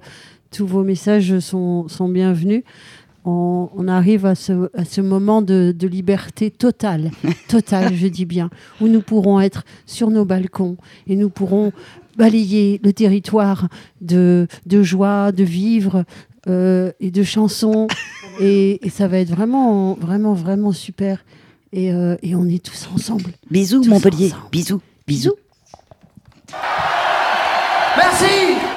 [0.50, 2.62] tous vos messages sont, sont bienvenus.
[3.30, 7.10] On, on, arrive à ce, à ce moment de, de liberté totale,
[7.48, 8.48] totale, je dis bien,
[8.80, 11.72] où nous pourrons être sur nos balcons et nous pourrons
[12.16, 13.68] balayer le territoire
[14.00, 16.06] de, de joie, de vivre
[16.48, 17.86] euh, et de chansons.
[18.40, 21.22] et, et, ça va être vraiment, vraiment, vraiment super.
[21.74, 23.32] Et, euh, et on est tous ensemble.
[23.50, 24.32] Bisous, Montpellier.
[24.50, 24.80] Bisous.
[25.06, 25.34] Bisous.
[27.94, 28.67] Merci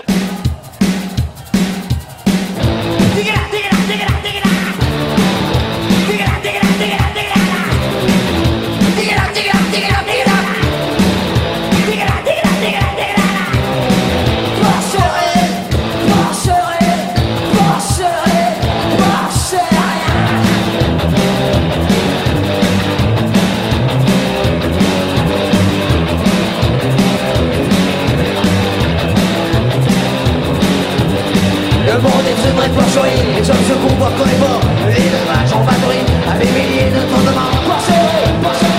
[33.50, 37.34] hommes se convoient comme les morts, l'élevage en batterie, à des milliers de tonnes de
[37.34, 37.58] morts.
[37.66, 38.06] Pensez,
[38.44, 38.78] pensez,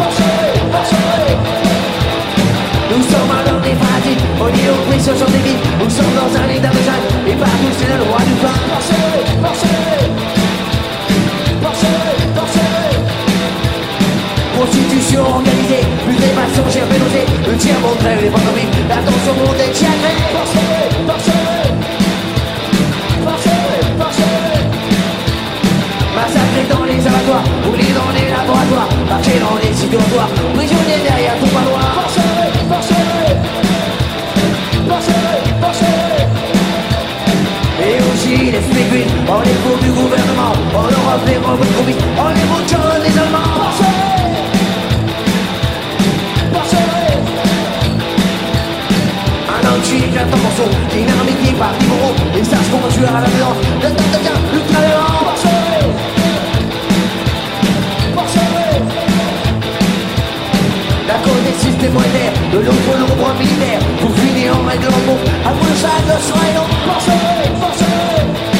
[0.00, 0.40] pensez,
[0.72, 1.30] pensez.
[2.90, 6.32] Nous sommes l'heure des fatigues, on y au prix sur des vies, nous sommes dans
[6.40, 8.56] un lit d'aveugle, et partout c'est le roi du pain.
[8.72, 9.08] Pensez,
[9.44, 9.80] pensez,
[11.60, 12.00] pensez,
[12.34, 12.72] pensez.
[14.56, 16.32] Constitution organisée, plus des
[16.72, 20.29] j'ai osé, le tiers montrait les bonnes vies, l'attention monde est tiagrée.
[27.06, 31.80] Abattoirs, brûlés dans les laboratoires, marcher dans les situatoires, prisonniers derrière tout manoir.
[31.96, 32.90] Forcez,
[34.88, 35.12] forcez,
[35.62, 36.20] forcez.
[37.80, 41.40] Et aussi les spécules, en les cours du gouvernement, en Europe les
[41.76, 43.72] Covid, en les motos des Allemands.
[46.52, 46.80] Forcez.
[49.48, 53.88] Un anti un morceau, dynamique par Timoro, ils savent comment tuer à la violence, le
[53.88, 55.19] temps devient ultra-violent.
[55.19, 55.19] des
[61.88, 66.68] monétaires, de l'autre l'ombre militaire, pour finir en règlement, à vous le sac de forcez,
[66.86, 68.59] forcez, forcez,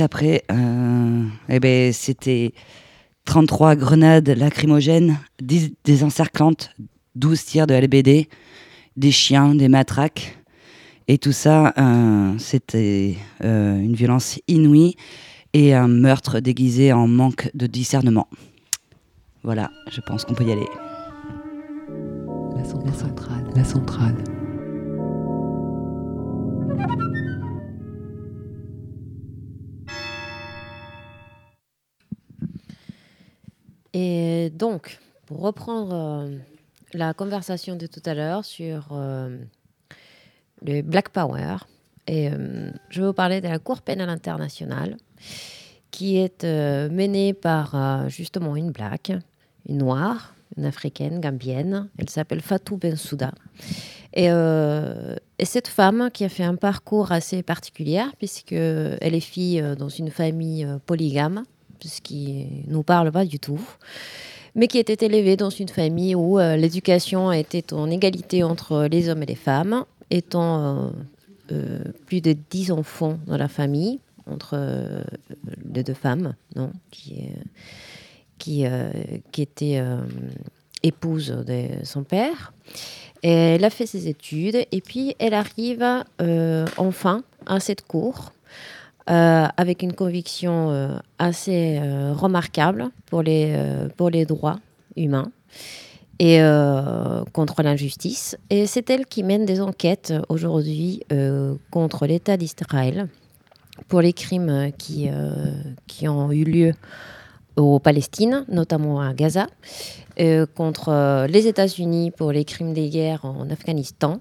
[0.00, 2.52] Après, euh, eh ben, c'était
[3.26, 6.70] 33 grenades lacrymogènes, 10 désencerclantes,
[7.16, 8.28] 12 tirs de LBD,
[8.96, 10.38] des chiens, des matraques.
[11.06, 14.94] Et tout ça, euh, c'était euh, une violence inouïe
[15.52, 18.28] et un meurtre déguisé en manque de discernement.
[19.42, 20.68] Voilà, je pense qu'on peut y aller.
[22.56, 24.16] La centrale, la centrale.
[33.92, 36.36] Et donc, pour reprendre euh,
[36.92, 39.36] la conversation de tout à l'heure sur euh,
[40.64, 41.56] le Black Power,
[42.06, 44.96] et, euh, je vais vous parler de la Cour pénale internationale
[45.90, 49.12] qui est menée par justement une black,
[49.68, 51.88] une noire, une africaine, gambienne.
[51.98, 53.32] Elle s'appelle Fatou Bensouda.
[54.14, 59.88] Et, et, cette femme qui a fait un parcours assez particulier, puisqu'elle est fille dans
[59.88, 61.42] une famille polygame,
[61.88, 63.60] ce qui nous parle pas du tout,
[64.54, 69.08] mais qui était élevé dans une famille où euh, l'éducation était en égalité entre les
[69.08, 70.90] hommes et les femmes, étant euh,
[71.52, 75.02] euh, plus de dix enfants dans la famille entre
[75.74, 77.30] les deux femmes, non, qui,
[78.38, 78.64] qui,
[79.32, 79.82] qui étaient
[80.84, 82.52] épouses de son père.
[83.24, 85.84] Et elle a fait ses études et puis elle arrive
[86.76, 88.30] enfin à cette cour
[89.10, 93.56] euh, avec une conviction euh, assez euh, remarquable pour les,
[93.96, 94.60] pour les droits
[94.94, 95.32] humains
[96.20, 96.38] et
[97.32, 98.36] contre l'injustice.
[98.50, 101.02] Et c'est elle qui mène des enquêtes aujourd'hui
[101.70, 103.08] contre l'État d'Israël
[103.88, 105.08] pour les crimes qui,
[105.86, 106.74] qui ont eu lieu
[107.56, 109.46] aux Palestines, notamment à Gaza,
[110.54, 114.20] contre les États-Unis pour les crimes des guerres en Afghanistan.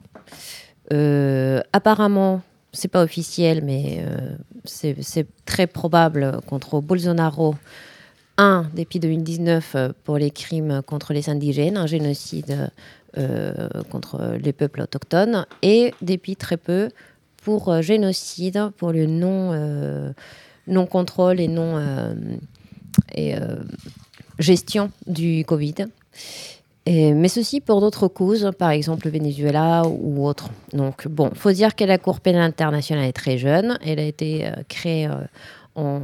[1.74, 2.42] apparemment,
[2.72, 7.56] c'est pas officiel, mais euh, c'est très probable contre Bolsonaro.
[8.38, 12.72] Un, depuis 2019, euh, pour les crimes contre les indigènes, un génocide
[13.18, 16.90] euh, contre les peuples autochtones, et depuis très peu
[17.44, 21.82] pour génocide, pour le non, contrôle et non
[23.16, 23.34] et,
[24.38, 25.88] gestion du Covid
[26.90, 30.50] mais ceci pour d'autres causes, par exemple le Venezuela ou autre.
[30.74, 33.78] Donc bon, faut dire que la Cour pénale internationale est très jeune.
[33.86, 35.26] Elle a été euh, créée euh,
[35.76, 36.02] en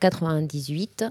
[0.00, 1.04] 98.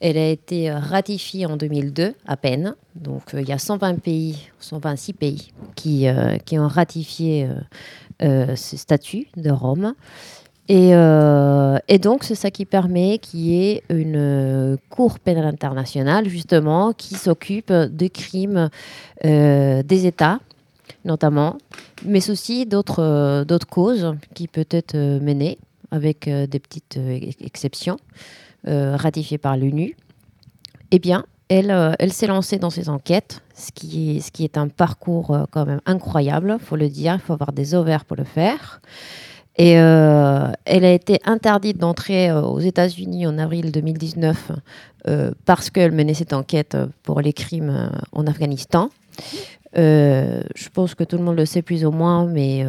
[0.00, 2.74] Elle a été euh, ratifiée en 2002 à peine.
[2.96, 6.06] Donc il y a 120 pays, 126 pays qui,
[6.44, 7.48] qui ont ratifié
[8.20, 9.94] ce statut de Rome.
[10.70, 16.28] Euh, et, donc, c'est ça qui permet qu'il y ait une euh, Cour pénale internationale,
[16.28, 18.68] justement, qui s'occupe des crimes
[19.24, 20.40] euh, des États,
[21.04, 21.56] notamment,
[22.04, 25.58] mais aussi d'autres causes qui peuvent être menées
[25.90, 26.98] avec des petites
[27.40, 27.96] exceptions
[28.66, 29.96] ratifiées par l'ONU.
[30.90, 34.68] Eh bien, elle, s'est lancée dans ces enquêtes, ce qui, est, ce qui est un
[34.68, 38.24] parcours quand même incroyable, il faut le dire, il faut avoir des ovaires pour le
[38.24, 38.82] faire.
[39.58, 44.52] Et euh, elle a été interdite d'entrer euh, aux États-Unis en avril 2019
[45.08, 48.90] euh, parce qu'elle menait cette enquête pour les crimes en Afghanistan.
[49.74, 52.64] je pense que tout le monde le sait plus ou moins, mais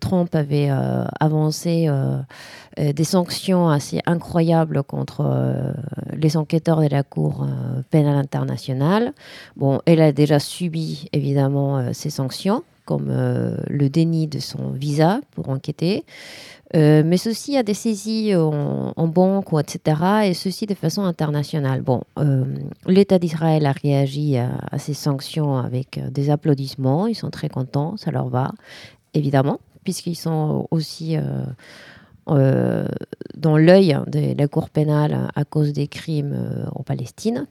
[0.00, 0.70] Trump avait
[1.18, 1.88] avancé
[2.78, 5.74] des sanctions assez incroyables contre
[6.12, 7.46] les enquêteurs de la Cour
[7.90, 9.12] pénale internationale.
[9.56, 15.20] Bon, elle a déjà subi évidemment ces sanctions comme euh, le déni de son visa
[15.32, 16.04] pour enquêter,
[16.76, 21.82] euh, mais ceci a des saisies en, banque, etc., et ceci de façon internationale.
[21.82, 22.44] Bon, euh,
[22.86, 28.10] l'État d'Israël a réagi à, ces sanctions avec des applaudissements, ils sont très contents, ça
[28.10, 28.52] leur va,
[29.14, 31.16] évidemment, puisqu'ils sont aussi...
[32.26, 37.46] dans l'œil de la Cour pénale à cause des crimes en Palestine.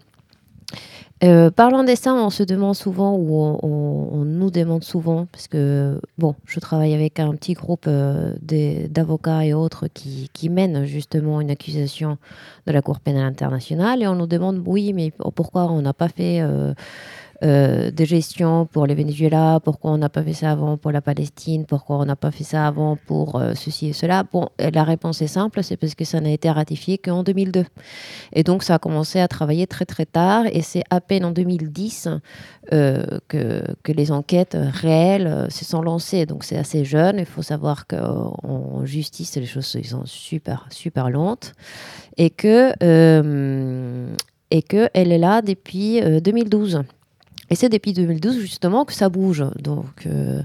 [1.23, 6.01] Euh, parlant de ça, on se demande souvent, ou on, nous demande souvent, parce que,
[6.17, 8.33] bon, je travaille avec un petit groupe euh,
[8.89, 12.17] d'avocats et autres qui, qui, mènent justement une accusation
[12.67, 16.09] de la Cour pénale internationale, et on nous demande, oui, mais pourquoi on n'a pas
[16.09, 16.73] fait euh,
[17.43, 21.01] euh, de gestion pour le Venezuela, pourquoi on n'a pas fait ça avant pour la
[21.01, 24.23] Palestine, pourquoi on n'a pas fait ça avant pour euh, ceci et cela.
[24.23, 27.65] Bon, la réponse est simple, c'est parce que ça n'a été ratifié qu'en 2002.
[28.31, 31.31] Et donc ça a commencé à travailler très très tard et c'est à peine en
[31.31, 32.07] 2010
[32.71, 36.25] euh, que, que, les enquêtes réelles se sont lancées.
[36.25, 41.51] Donc c'est assez jeune, il faut savoir qu'en justice les choses sont super super lentes
[42.15, 42.71] et que
[44.49, 46.83] et qu'elle est là depuis 2012.
[47.53, 49.45] Et c'est depuis 2012 justement que ça bouge.
[49.61, 50.41] Donc euh,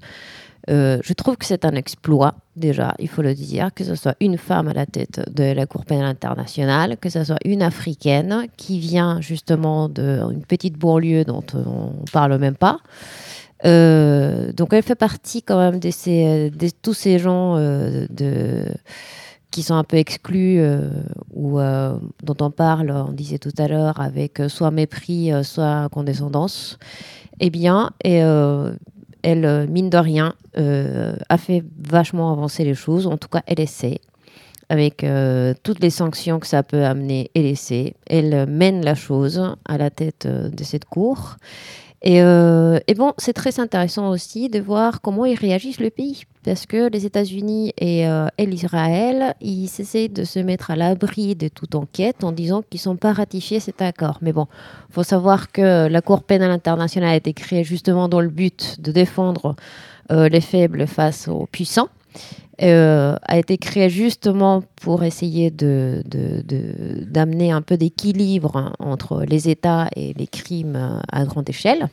[0.69, 4.15] euh, je trouve que c'est un exploit déjà, il faut le dire, que ce soit
[4.21, 8.49] une femme à la tête de la Cour pénale internationale, que ce soit une africaine
[8.59, 12.79] qui vient justement d'une petite banlieue dont on ne parle même pas.
[13.65, 18.67] Euh, donc elle fait partie quand même de, tous ces gens de
[19.51, 20.61] qui sont un peu exclus
[21.33, 26.79] ou dont on parle, on disait tout à l'heure, avec soit mépris, soit condescendance,
[27.41, 33.07] eh bien, elle, mine de rien, a fait vachement avancer les choses.
[33.07, 34.01] En tout cas, elle essaie
[34.69, 35.07] avec
[35.63, 37.95] toutes les sanctions que ça peut amener et laisser.
[38.07, 41.37] Elle mène la chose à la tête de cette cour.
[42.03, 46.65] Et, et bon, c'est très intéressant aussi de voir comment ils réagissent le pays parce
[46.65, 51.75] que les États-Unis et, euh, l'Israël, ils essaient de se mettre à l'abri de toute
[51.75, 54.17] enquête en disant qu'ils ne sont pas ratifiés cet accord.
[54.23, 54.47] Mais bon,
[54.89, 58.81] il faut savoir que la Cour pénale internationale a été créée justement dans le but
[58.81, 59.57] de défendre
[60.11, 61.89] euh, les faibles face aux puissants.
[62.61, 66.03] Euh, a été créée justement pour essayer de,
[67.07, 71.89] d'amener un peu d'équilibre entre les États et les crimes à grande échelle.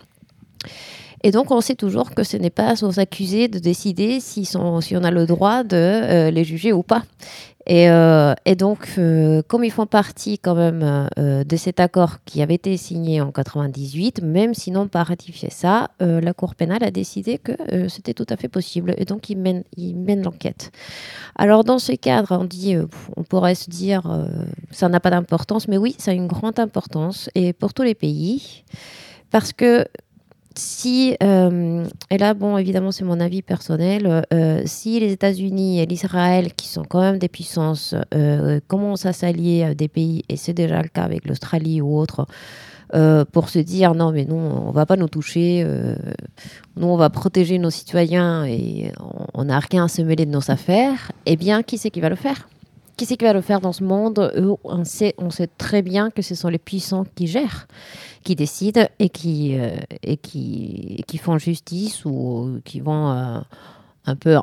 [1.25, 4.79] Et donc, on sait toujours que ce n'est pas aux accusés de décider si, sont,
[4.79, 7.01] si on a le droit de euh, les juger ou pas.
[7.65, 12.53] Et, euh, donc, euh, comme ils font partie quand même de cet accord qui avait
[12.53, 17.39] été signé en 98, même s'ils n'ont pas ratifié ça, la Cour pénale a décidé
[17.39, 17.53] que
[17.89, 18.93] c'était tout à fait possible.
[18.99, 20.71] Et donc, ils mènent, ils mènent l'enquête.
[21.35, 22.75] Alors, dans ce cadre, on dit,
[23.17, 24.03] on pourrait se dire,
[24.69, 27.95] ça n'a pas d'importance, mais oui, ça a une grande importance, et pour tous les
[27.95, 28.63] pays,
[29.31, 29.85] parce que
[30.57, 35.85] si, euh, et là, bon, évidemment, c'est mon avis personnel, euh, si les États-Unis et
[35.85, 40.37] l'Israël, qui sont quand même des puissances, euh, commencent à s'allier à des pays, et
[40.37, 42.25] c'est déjà le cas avec l'Australie ou autres,
[43.33, 45.65] pour se dire non, mais non, on va pas nous toucher,
[46.77, 48.93] nous, on va protéger nos citoyens et
[49.33, 52.07] on n'a rien à se mêler de nos affaires, eh bien, qui c'est qui va
[52.07, 52.47] le faire?
[52.95, 54.31] Qui c'est qui va le faire dans ce monde?
[54.63, 57.67] On sait, on sait très bien que ce sont les puissants qui gèrent
[58.25, 59.69] qui décident et qui, euh,
[60.03, 63.39] et font justice ou qui vont euh,
[64.05, 64.35] un peu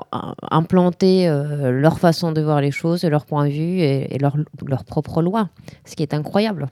[0.50, 4.36] implanter euh, leur façon de voir les choses, leur point de vue et, leur,
[4.66, 5.50] leur, propre loi,
[5.84, 6.68] ce qui est incroyable.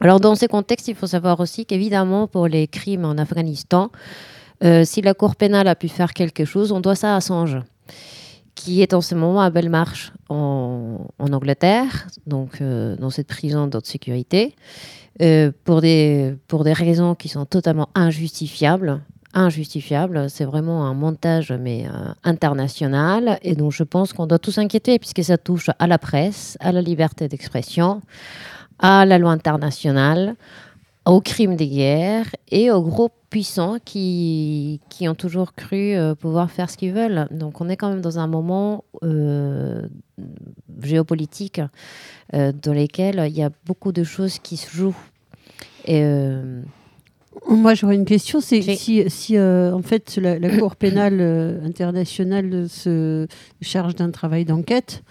[0.00, 3.90] Alors dans ces contextes, il faut savoir aussi qu'évidemment pour les crimes en Afghanistan,
[4.84, 7.58] si la Cour pénale a pu faire quelque chose, on doit ça à Assange
[8.54, 13.86] qui est en ce moment à Belmarsh en, en Angleterre, donc dans cette prison d'haute
[13.86, 14.54] sécurité.
[15.20, 19.02] Euh, pour, des, pour des raisons qui sont totalement injustifiables.
[19.34, 24.52] Injustifiables, c'est vraiment un montage mais euh, international et donc je pense qu'on doit tous
[24.52, 28.00] s'inquiéter puisque ça touche à la presse, à la liberté d'expression,
[28.78, 30.34] à la loi internationale,
[31.04, 36.50] aux crimes de guerre et aux groupes puissants qui, qui ont toujours cru euh, pouvoir
[36.50, 37.26] faire ce qu'ils veulent.
[37.30, 38.84] Donc on est quand même dans un moment
[40.82, 41.60] géopolitique
[42.34, 44.96] euh, dans lesquels il y a beaucoup de choses qui se jouent.
[45.84, 46.62] Et, euh,
[47.48, 48.40] Moi, j'aurais une question.
[48.40, 51.20] C'est si, si euh, en fait la, Cour pénale
[51.64, 53.26] internationale se
[53.60, 55.02] charge d'un travail d'enquête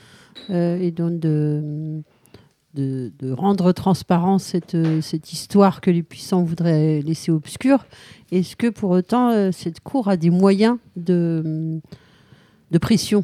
[0.49, 2.01] et donc de,
[2.73, 7.85] de, de, rendre transparent cette, cette histoire que les puissants voudraient laisser obscure,
[8.31, 11.79] est-ce que pour autant cette Cour a des moyens de,
[12.71, 13.23] de pression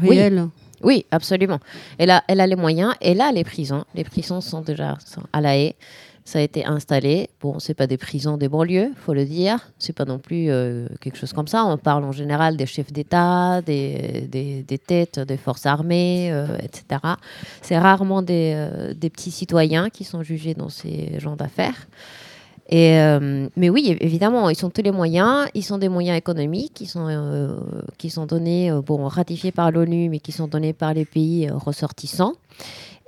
[0.00, 0.48] réelle?
[0.82, 1.58] Oui, absolument.
[1.98, 2.94] Elle a, elle a les moyens.
[3.00, 3.84] Elle a les prisons.
[3.94, 4.96] Les prisons sont déjà
[5.32, 5.76] à la haie.
[6.28, 7.30] Ça a été installé.
[7.40, 9.72] Bon, c'est pas des prisons des banlieues, faut le dire.
[9.78, 11.64] C'est pas non plus euh, quelque chose comme ça.
[11.64, 17.00] On parle en général des chefs d'État, des, des, têtes des forces armées, euh, etc.
[17.62, 21.88] C'est rarement des, euh, des, petits citoyens qui sont jugés dans ces genres d'affaires.
[22.68, 22.98] Et,
[23.56, 25.48] mais oui, évidemment, ils sont tous les moyens.
[25.54, 27.08] Ils sont des moyens économiques qui sont,
[27.96, 32.34] qui sont donnés, bon, ratifiés par l'ONU, mais qui sont donnés par les pays ressortissants.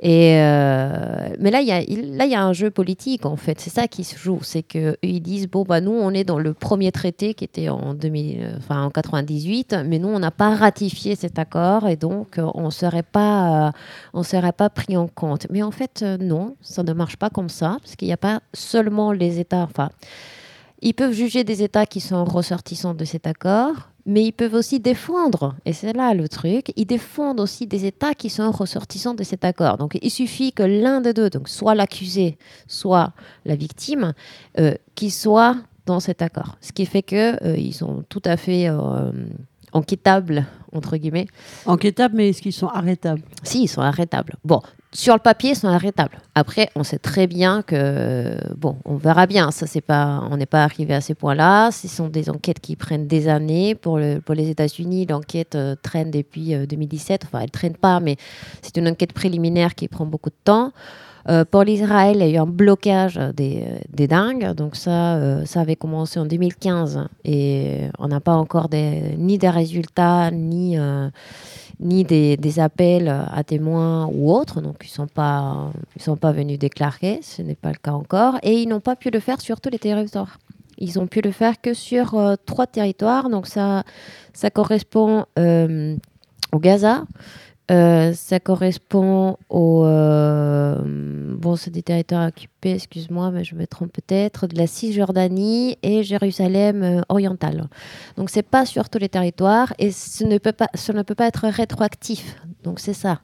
[0.03, 3.61] Et euh, mais là, il y a, y a un jeu politique en fait.
[3.61, 6.39] C'est ça qui se joue, c'est que ils disent bon bah nous, on est dans
[6.39, 10.55] le premier traité qui était en 2000, enfin en 98, mais nous, on n'a pas
[10.55, 13.73] ratifié cet accord et donc on serait pas,
[14.15, 15.47] euh, serait pas pris en compte.
[15.51, 18.19] Mais en fait, euh, non, ça ne marche pas comme ça parce qu'il n'y a
[18.19, 19.91] pas seulement les États, enfin
[20.81, 24.81] Ils peuvent juger des États qui sont ressortissants de cet accord, mais ils peuvent aussi
[24.81, 29.23] défendre, et c'est là le truc, ils défendent aussi des États qui sont ressortissants de
[29.23, 29.77] cet accord.
[29.79, 33.13] Donc il suffit que l'un des deux, donc soit l'accusé, soit
[33.45, 34.15] la victime,
[34.59, 36.57] euh, qui soit dans cet accord.
[36.61, 39.13] Ce qui fait qu'ils euh, sont tout à fait euh,
[39.73, 41.27] enquêtables, entre guillemets.
[41.67, 43.23] Enquêtables, mais est-ce qu'ils sont arrêtables?
[43.43, 44.35] Si, ils sont arrêtables.
[44.45, 44.61] Bon,
[44.93, 46.19] sur le papier, sont arrêtables.
[46.35, 49.53] Après, on sait très bien que, bon, on verra bien.
[49.53, 51.71] Ça, c'est pas, on n'est pas arrivé à ces points-là.
[51.71, 53.77] Ce sont des enquêtes qui prennent des années.
[53.77, 57.23] Pour, le, pour les États-Unis, l'enquête euh, traîne depuis 2017.
[57.23, 58.17] Euh, enfin, elle traîne pas, mais
[58.63, 60.73] c'est une enquête préliminaire qui prend beaucoup de temps.
[61.29, 64.55] Euh, pour l'Israël, il y a eu un blocage des, des dingues.
[64.55, 69.51] Donc ça, ça avait commencé en 2015 et on n'a pas encore des, ni des
[69.51, 70.77] résultats, ni
[71.81, 76.59] ni des, appels à témoins ou autres, donc ils ne sont, pas, sont pas venus
[76.59, 79.61] déclarer, ce n'est pas le cas encore, et ils n'ont pas pu le faire sur
[79.61, 80.39] tous les territoires.
[80.79, 83.85] Ils ont pu le faire que sur euh, trois territoires, donc ça,
[84.33, 85.97] ça correspond euh,
[86.53, 87.05] au Gaza,
[87.71, 89.85] euh, ça correspond au.
[89.85, 90.77] Euh,
[91.37, 96.03] bon, c'est des territoires occupés, excuse-moi, mais je me trompe peut-être, de la Cisjordanie et
[96.03, 97.69] Jérusalem euh, orientale.
[98.17, 101.15] Donc, c'est pas sur tous les territoires et ce ne peut pas, ce ne peut
[101.15, 102.37] pas être rétroactif.
[102.65, 103.21] Donc, c'est ça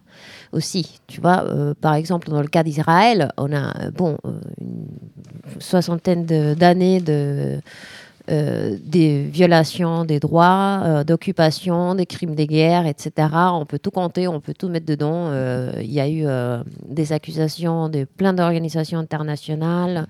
[0.52, 1.00] aussi.
[1.08, 1.44] Tu vois,
[1.80, 4.16] par exemple, dans le cas d'Israël, on a, bon,
[4.60, 6.24] une soixantaine
[6.54, 7.60] d'années de
[8.28, 13.28] euh, des violations des droits, euh, d'occupation, des crimes de guerre, etc.
[13.52, 15.28] On peut tout compter, on peut tout mettre dedans.
[15.28, 16.26] Euh, il y a eu
[16.88, 20.08] des accusations de plein d'organisations internationales,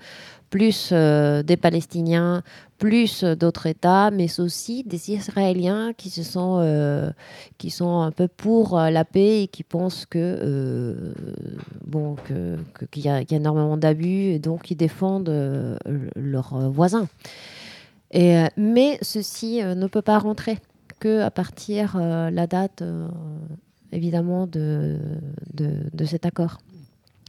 [0.49, 2.41] plus des Palestiniens,
[2.79, 7.13] plus d'autres États, mais aussi des Israéliens qui se sont,
[7.57, 11.13] qui sont un peu pour la paix et qui pensent que
[11.85, 12.15] bon
[12.91, 15.77] qu'il y, a énormément d'abus et donc ils défendent
[16.15, 17.07] leurs voisins.
[18.15, 20.57] Euh, mais ceci euh, ne peut pas rentrer
[20.99, 22.83] que à partir de euh, la date,
[23.91, 24.97] évidemment, de,
[25.53, 26.57] de, cet accord.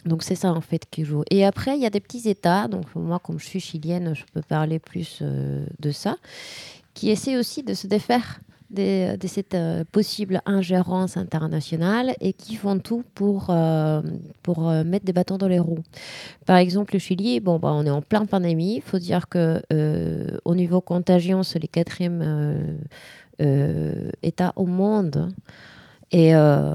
[0.04, 1.24] Donc c'est ça en fait qui joue.
[1.30, 4.24] Et après, il y a des petits États, donc moi comme je suis chilienne, je
[4.32, 6.16] peux parler plus de ça,
[6.94, 8.40] qui essaient aussi de se défaire
[8.70, 14.02] de, cette euh, possible ingérence internationale et qui font tout pour, euh,
[14.42, 15.82] pour euh, mettre des bâtons dans les roues.
[16.46, 18.76] Par exemple, le Chili, bon, bah, on est en plein pandémie.
[18.76, 19.62] Il faut dire que
[20.44, 22.78] au niveau contagion, c'est le quatrième
[24.22, 25.32] État au monde.
[26.10, 26.74] Et, euh,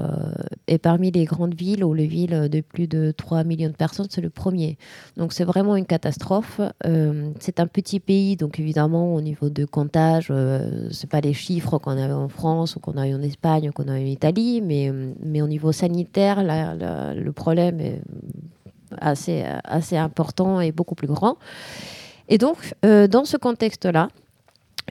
[0.68, 4.06] et, parmi les grandes villes ou les villes de plus de 3 millions de personnes,
[4.08, 4.78] c'est le premier.
[5.16, 6.60] Donc c'est vraiment une catastrophe.
[6.86, 11.32] Euh, c'est un petit pays, donc évidemment au niveau de comptage, euh, c'est pas les
[11.32, 14.04] chiffres qu'on avait en France ou qu'on a eu en Espagne ou qu'on a eu
[14.04, 18.00] en Italie, mais, mais au niveau sanitaire, le problème est
[19.00, 21.38] assez, assez important et beaucoup plus grand.
[22.28, 24.08] Et donc, euh, dans ce contexte-là,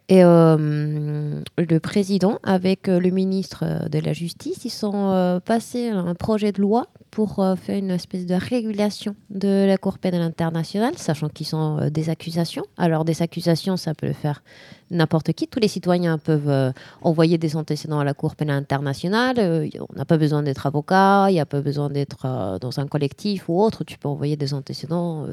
[0.10, 5.89] et euh, le président, avec euh, le ministre euh, de la Justice, ils sont passés
[5.89, 10.98] un projet de loi pour faire une espèce de régulation de la Cour pénale internationale,
[10.98, 12.64] sachant qu'ils sont des accusations.
[12.76, 14.41] Alors, des accusations, ça peut le faire
[14.89, 15.48] n'importe qui.
[15.48, 16.74] Tous les citoyens peuvent
[17.04, 19.70] envoyer des antécédents à la Cour pénale internationale.
[19.80, 23.48] on n'a pas besoin d'être avocat, il n'y a pas besoin d'être dans un collectif
[23.48, 23.84] ou autre.
[23.84, 25.28] Tu peux envoyer des antécédents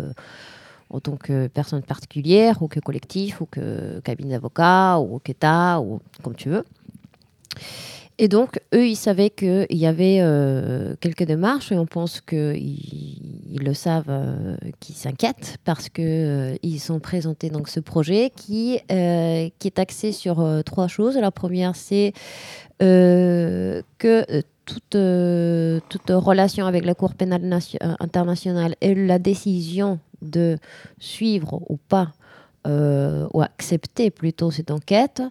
[0.91, 6.01] en tant que personne particulière ou que collectif ou que cabinet d'avocat ou qu'État ou
[6.22, 6.64] comme tu veux.
[8.22, 12.59] Et donc, eux, ils savaient qu'il y avait euh, quelques démarches et on pense qu'ils
[12.59, 18.30] ils le savent, euh, qu'ils s'inquiètent parce qu'ils euh, ils ont présenté donc, ce projet
[18.36, 21.16] qui, qui est axé sur trois choses.
[21.16, 22.12] La première, c'est
[22.78, 23.82] que
[24.66, 24.99] toute,
[25.88, 27.59] toute relation avec la Cour pénale
[28.01, 30.59] internationale et la décision de
[30.99, 32.12] suivre ou pas,
[32.66, 35.23] euh, ou accepter plutôt cette enquête,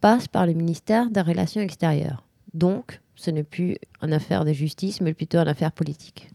[0.00, 2.24] passe par le ministère des Relations extérieures.
[2.54, 6.28] Donc, ce n'est plus une affaire de justice, mais plutôt une affaire politique.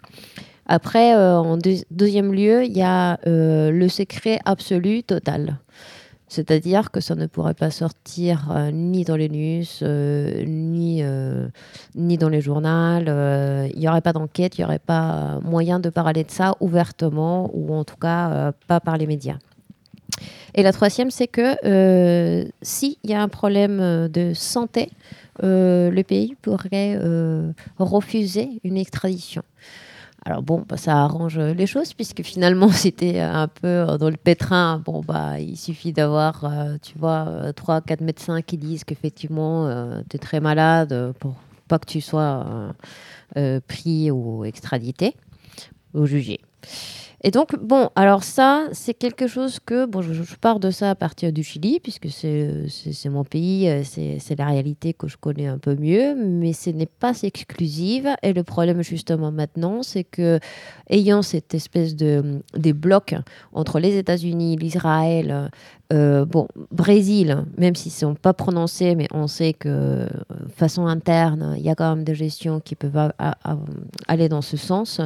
[0.68, 5.58] Après, euh, en deuxième lieu, il y a euh, le secret absolu total.
[6.30, 11.48] C'est-à-dire que ça ne pourrait pas sortir euh, ni dans les news, euh, ni, euh,
[11.96, 12.68] ni dans les journaux.
[12.68, 17.50] Il n'y aurait pas d'enquête, il n'y aurait pas moyen de parler de ça ouvertement,
[17.54, 19.38] ou en tout cas pas par les médias.
[20.56, 21.56] Et la troisième, c'est que
[22.62, 24.90] s'il y a un problème de santé,
[25.42, 27.00] le pays pourrait
[27.78, 29.44] refuser une extradition.
[30.28, 34.82] Alors bon, bah, ça arrange les choses puisque finalement c'était un peu dans le pétrin.
[34.84, 40.02] Bon bah il suffit d'avoir, euh, tu vois, trois, quatre médecins qui disent qu'effectivement euh,
[40.10, 41.36] tu es très malade pour
[41.70, 42.74] pas que tu sois
[43.38, 45.16] euh, pris ou extradité
[45.94, 46.42] ou jugé.
[47.24, 50.96] Et donc, bon, alors ça, c'est quelque chose que, bon, je, pars de ça à
[50.96, 55.58] partir du Chili, puisque c'est mon pays, euh, c'est la réalité que je connais un
[55.58, 58.08] peu mieux, mais ce n'est pas exclusive.
[58.22, 60.40] Et le problème, justement, maintenant, c'est que,
[60.92, 63.16] ayant cette espèce de des blocs
[63.52, 65.50] entre les États-Unis, l'Israël,
[65.94, 70.08] euh, bon, Brésil, même s'ils ne sont pas prononcés, mais on sait que, euh,
[70.54, 73.12] façon interne, il y a quand même des gestions qui peuvent
[74.08, 75.00] aller dans ce sens.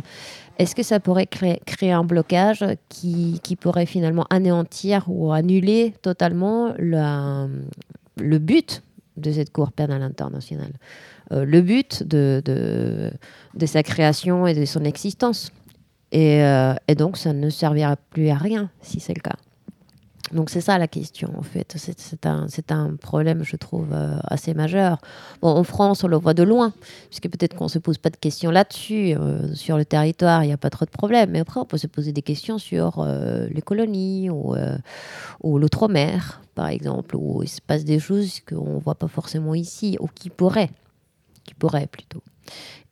[0.58, 8.38] Est-ce que ça pourrait créer, un blocage qui, pourrait finalement anéantir ou annuler totalement le
[8.40, 8.82] but
[9.18, 10.74] de cette Cour pénale internationale
[11.32, 15.52] euh, Le but de, de, sa création et de son existence?
[16.14, 19.38] et donc, ça ne servira plus à rien si c'est le cas.
[20.34, 21.76] Donc c'est ça la question en fait.
[21.78, 25.00] C'est un, un, problème, je trouve, euh, assez majeur.
[25.42, 26.74] Bon, en France, on le voit de loin,
[27.10, 29.14] puisque peut-être qu'on ne se pose pas de questions là-dessus.
[29.14, 31.32] Euh, sur le territoire, il n'y a pas trop de problèmes.
[31.32, 34.56] Mais après, on peut se poser des questions sur euh, les colonies ou,
[35.42, 39.56] ou l'outre-mer, par exemple, où il se passe des choses qu'on ne voit pas forcément
[39.56, 40.72] ici, ou qui pourraient.
[41.44, 42.24] Qui pourraient plutôt.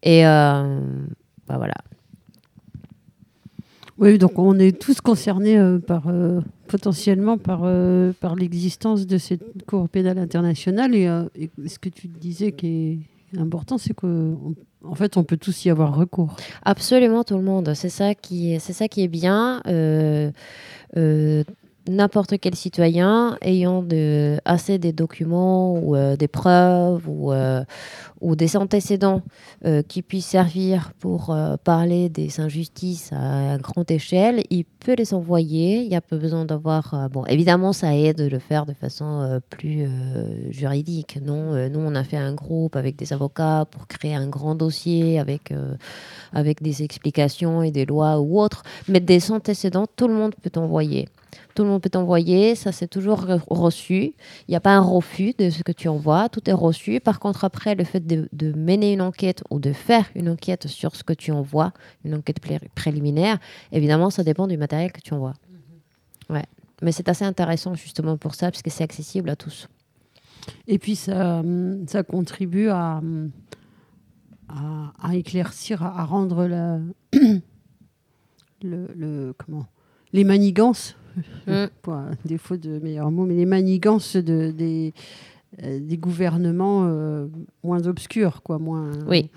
[0.04, 1.76] Et bah, voilà.
[4.00, 9.18] Oui, donc on est tous concernés euh, par, euh, potentiellement par, euh, par l'existence de
[9.18, 10.96] cette Cour pénale internationale.
[10.96, 11.06] Et,
[11.68, 14.54] ce que tu disais qui est important, c'est qu'en
[14.86, 16.38] en fait, on peut tous y avoir recours.
[16.64, 17.74] Absolument tout le monde.
[17.76, 19.62] C'est ça qui ça qui est bien
[21.90, 23.86] n'importe quel citoyen ayant
[24.46, 27.64] assez des documents ou euh, des preuves ou, euh,
[28.22, 29.22] des antécédents
[29.66, 35.82] euh, qui puissent servir pour parler des injustices à, grande échelle, il peut les envoyer.
[35.82, 37.10] Il n'y a pas besoin d'avoir...
[37.10, 39.88] bon, évidemment, ça aide de le faire de façon plus
[40.52, 41.20] juridique.
[41.22, 45.20] Non, nous, on a fait un groupe avec des avocats pour créer un grand dossier
[45.20, 45.54] avec,
[46.34, 48.64] avec des explications et des lois ou autres.
[48.88, 51.08] Mais des antécédents, tout le monde peut envoyer.
[51.56, 54.14] Tout le monde peut envoyer, ça c'est toujours reçu.
[54.48, 57.00] Il n'y a pas un refus de ce que tu envoies, tout est reçu.
[57.00, 60.96] Par contre, après, le fait de, mener une enquête ou de faire une enquête sur
[60.96, 61.72] ce que tu envoies,
[62.06, 62.40] une enquête
[62.76, 63.40] préliminaire,
[63.72, 65.34] évidemment, ça dépend du matériel que tu envoies.
[66.30, 66.36] Mhm.
[66.36, 66.46] Ouais.
[66.82, 69.68] Mais c'est assez intéressant justement pour ça, parce que c'est accessible à tous.
[70.68, 71.44] Et puis ça,
[71.88, 73.02] ça contribue à,
[74.48, 76.80] à, éclaircir, à, rendre la,
[78.62, 79.66] le, le, comment,
[80.14, 80.96] les manigances
[81.48, 81.66] Mm.
[81.82, 84.94] pour un défaut de meilleurs mots, mais les manigances de, des,
[85.64, 87.28] euh, des gouvernements euh,
[87.64, 88.92] moins obscurs, quoi, moins.
[89.08, 89.30] Oui.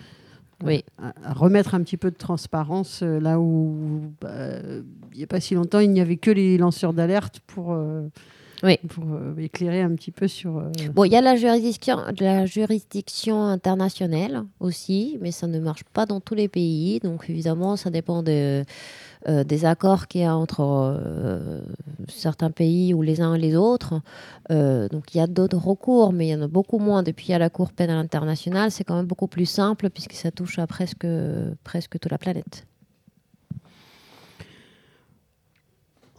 [0.64, 0.84] Oui.
[0.98, 4.60] À, remettre un petit peu de transparence euh, là où bah,
[5.12, 7.76] il n'y a pas si longtemps il n'y avait que les lanceurs d'alerte pour
[8.62, 8.78] oui.
[8.88, 9.04] pour
[9.38, 10.62] éclairer un petit peu sur.
[10.94, 16.06] Bon, il y a la juridiction, la juridiction internationale aussi, mais ça ne marche pas
[16.06, 17.00] dans tous les pays.
[17.00, 18.64] Donc évidemment, ça dépend de,
[19.28, 21.60] euh, des accords qu'il y a entre euh,
[22.08, 24.00] certains pays ou les uns et les autres.
[24.50, 27.32] Euh, donc il y a d'autres recours, mais il y en a beaucoup moins depuis
[27.32, 28.72] à la Cour pénale internationale.
[28.72, 31.06] C'est quand même beaucoup plus simple puisque ça touche à presque,
[31.62, 32.66] presque toute la planète.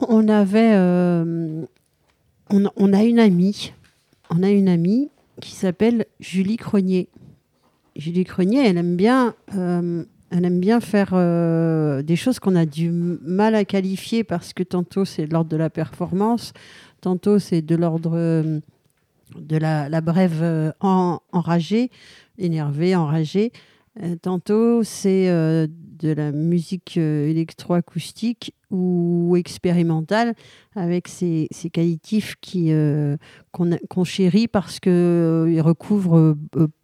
[0.08, 0.74] On avait,
[2.50, 5.10] on, a une amie,
[5.42, 7.10] qui s'appelle Julie Cronier.
[7.96, 9.36] Julie Cronier, elle aime bien
[10.36, 14.64] elle aime bien faire euh, des choses qu'on a du mal à qualifier parce que
[14.64, 16.54] tantôt c'est de l'ordre de la performance,
[17.02, 18.60] tantôt c'est de l'ordre euh,
[19.36, 21.92] de la, brève euh, enragée,
[22.40, 23.52] énervée, enragée.
[24.24, 25.30] tantôt c'est
[26.04, 30.34] de la musique électroacoustique ou expérimentale
[30.76, 32.72] avec ces, ces qualitifs qui
[33.52, 36.36] qu'on chérit parce qu'ils recouvrent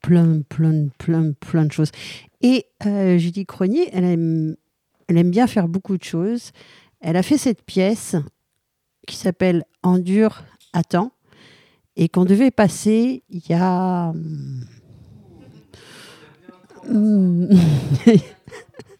[0.01, 1.91] plein, plein, plein, plein de choses.
[2.41, 4.55] Et euh, Judy Cronier, elle aime,
[5.32, 6.51] bien faire beaucoup de choses.
[7.01, 8.15] Elle a fait cette pièce
[9.07, 10.43] qui s'appelle Endure,
[10.74, 11.11] attends,
[11.95, 14.13] et qu'on devait passer il y a.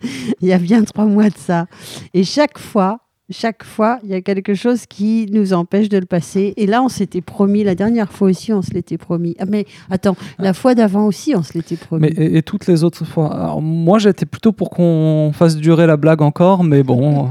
[0.41, 1.68] il y a bien trois mois de ça.
[2.14, 3.00] Et chaque fois,
[3.32, 6.54] chaque fois, il y a quelque chose qui nous empêche de le passer.
[6.58, 9.36] Et là, on s'était promis, la dernière fois aussi, on se l'était promis.
[9.39, 12.10] Ah, mais attends, la fois d'avant aussi, on se l'était promis.
[12.18, 15.97] Mais, et, toutes les autres fois Alors, Moi, j'étais plutôt pour qu'on fasse durer la
[15.97, 17.30] blague encore, mais bon.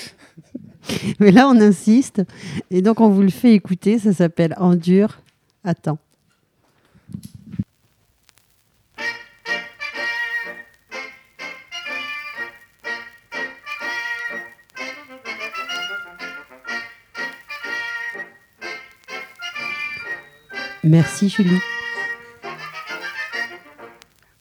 [1.20, 2.22] mais là, on insiste.
[2.70, 3.98] Et donc, on vous le fait écouter.
[3.98, 5.20] Ça s'appelle Endure,
[5.64, 5.98] attends.
[20.84, 21.60] Merci Julie.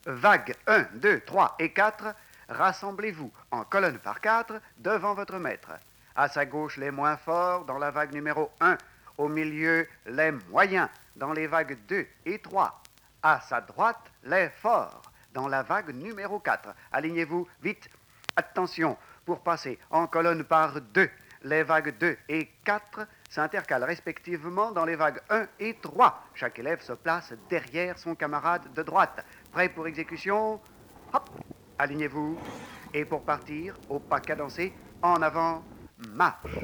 [0.08, 2.16] Vague 1, 2, 3 et 4.
[2.50, 5.72] rassemblez-vous en colonne par quatre devant votre maître.
[6.16, 8.76] À sa gauche, les moins forts dans la vague numéro 1.
[9.20, 12.82] Au milieu, les moyens dans les vagues 2 et 3.
[13.22, 15.04] À sa droite, les forts
[15.36, 16.74] dans la vague numéro 4.
[16.92, 17.88] Alignez-vous vite.
[18.36, 21.10] Attention, pour passer en colonne par deux.
[21.44, 26.24] Les vagues 2 et 4 s'intercalent respectivement dans les vagues 1 et 3.
[26.36, 29.26] Chaque élève se place derrière son camarade de droite.
[29.52, 30.60] Prêt pour exécution?
[31.14, 31.30] Hop
[31.80, 32.38] Alignez-vous.
[32.94, 35.64] Et pour partir, au pas cadencé, en avant,
[36.10, 36.60] marche.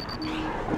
[0.00, 0.77] はい。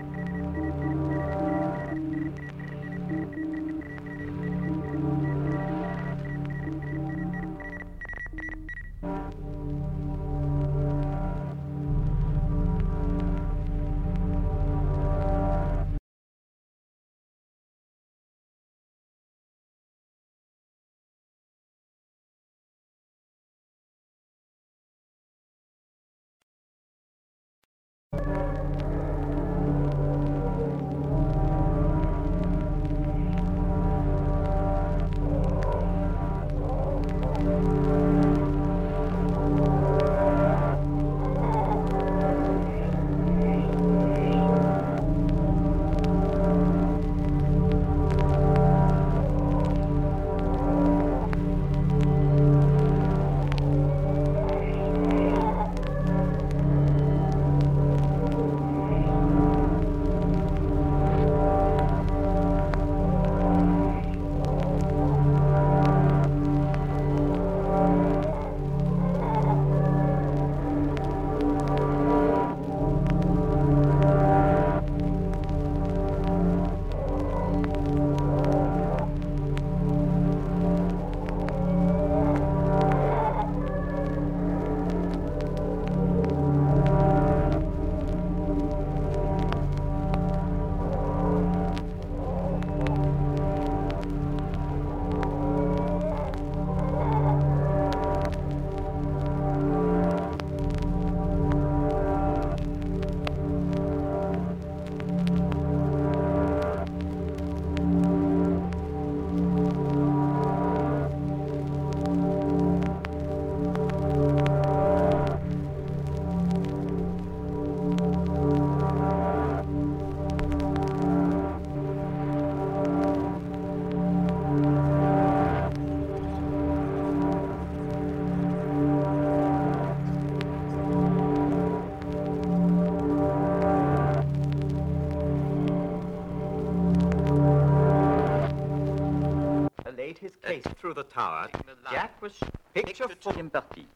[140.17, 141.47] his case through the tower,
[141.91, 142.33] Jack was
[142.73, 143.87] picture for him party.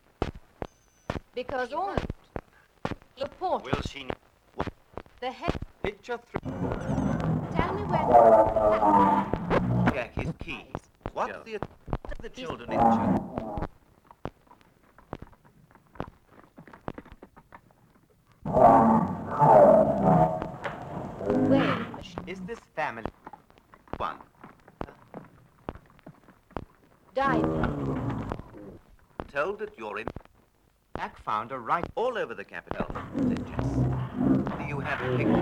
[1.33, 1.95] Because all
[3.17, 3.63] the port.
[3.63, 4.07] Will she
[5.19, 6.51] the head picture through
[7.55, 8.05] Tell me where
[9.93, 10.65] Jack is keys.
[11.13, 11.59] What's the
[12.21, 13.21] the children in church?
[21.49, 21.87] Where
[22.27, 23.03] is this family?
[23.97, 24.17] One.
[27.15, 27.43] Dive.
[29.31, 30.07] Told that you're in.
[30.97, 32.87] Jack found a right all over the capital.
[33.19, 33.65] said Jess.
[34.57, 35.33] Do you have a picture?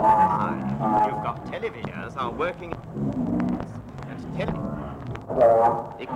[0.00, 0.70] Fine.
[1.04, 2.72] You've got televisions are working.
[4.06, 4.54] And tele.
[5.98, 6.10] Dick.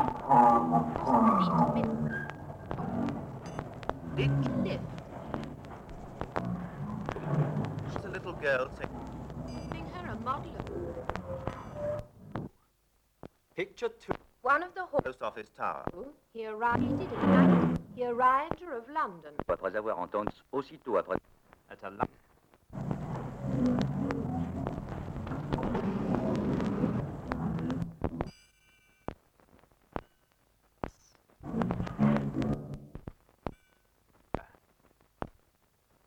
[4.15, 4.81] Did you live?
[7.93, 8.95] She's a little girl saying.
[9.73, 11.58] Making her a model of
[13.59, 14.13] Picture two.
[14.43, 15.05] one of the horses.
[15.05, 15.83] Post office tower.
[16.33, 17.77] He arrived in night.
[17.97, 19.33] He arrived of London.
[19.49, 21.19] Après avoir entendu aussitôt après.
[21.69, 22.07] At a la-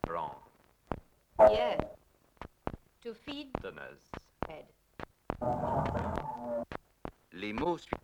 [0.08, 0.34] Wrong.
[1.50, 1.80] Yes.
[3.02, 4.10] To feed Donners.
[4.48, 4.66] head.
[7.32, 8.02] Les mots suivants.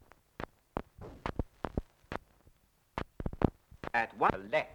[3.94, 4.68] At one left.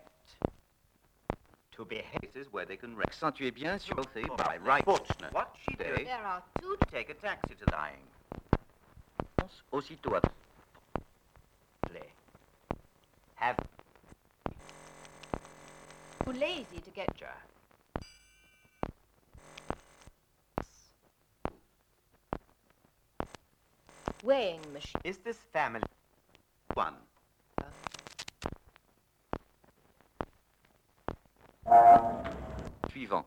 [1.71, 3.95] To be places where they can accentuer bien sur
[4.37, 4.85] by right.
[4.85, 5.33] Fortunate.
[5.33, 6.05] What she did.
[6.05, 8.05] There are two Take a taxi to dying.
[9.71, 10.31] Aussitôt après.
[13.35, 13.57] Have
[16.23, 17.09] too lazy to get
[24.23, 25.01] weighing machine.
[25.03, 25.81] Is this family
[26.73, 26.93] one?
[32.91, 33.25] Suivant.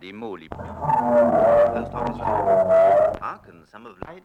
[0.00, 3.18] Des mots les Post office.
[3.20, 3.40] Ah,
[3.70, 4.24] some of light?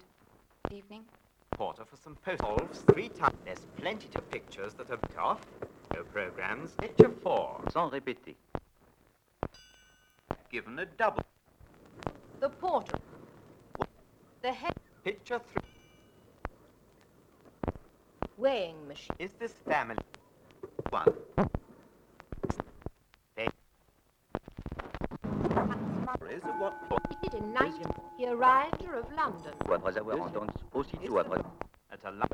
[0.72, 1.04] Evening.
[1.52, 3.36] Porter for some post Wolves three times.
[3.46, 5.42] There's plenty of pictures that are bit off.
[5.94, 6.72] No programs.
[6.72, 7.62] Picture four.
[7.72, 8.36] Sans répéter.
[10.50, 11.24] Given a double.
[12.40, 12.98] The porter.
[14.42, 14.74] The head
[15.04, 15.62] Picture three.
[18.38, 19.16] weighing machine.
[19.20, 20.00] Is this family
[20.90, 21.12] one?
[23.36, 23.50] They
[26.30, 26.74] is what
[27.10, 27.74] He did in night.
[28.18, 29.54] He arrived of London.
[29.68, 31.42] après avoir entendu aussitôt après.
[31.92, 32.26] At a la-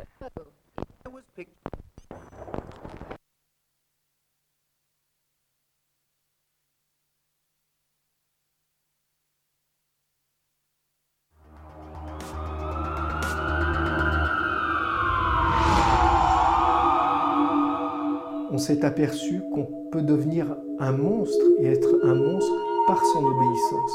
[18.70, 22.54] s'est aperçu qu'on peut devenir un monstre et être un monstre
[22.86, 23.92] par son obéissance.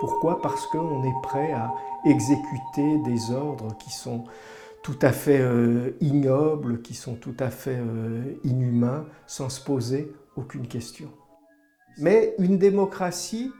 [0.00, 0.42] Pourquoi?
[0.42, 1.72] Parce qu'on est prêt à
[2.04, 4.24] exécuter des ordres qui sont
[4.82, 10.12] tout à fait euh, ignobles, qui sont tout à fait euh, inhumains, sans se poser
[10.34, 11.08] aucune question.
[11.98, 13.52] Mais une démocratie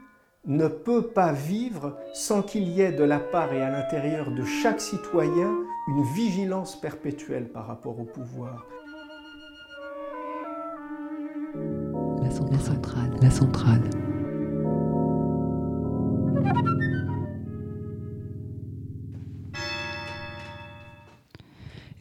[0.47, 4.43] ne peut pas vivre sans qu'il y ait de la part et à l'intérieur de
[4.43, 5.49] chaque citoyen
[5.87, 8.65] une vigilance perpétuelle par rapport au pouvoir.
[13.27, 13.33] La.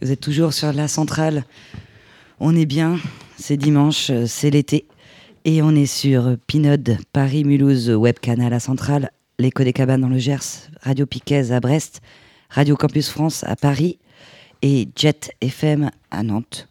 [0.01, 1.45] Vous êtes toujours sur la centrale.
[2.39, 2.99] On est bien,
[3.39, 4.87] c'est dimanche, c'est l'été.
[5.45, 10.09] Et on est sur Pinode, Paris, Mulhouse, Web Canal à Centrale, l'Écho des Cabanes dans
[10.09, 12.03] le Gers, Radio Piquez à Brest,
[12.51, 13.99] Radio Campus France à Paris
[14.63, 16.69] et Jet FM à Nantes.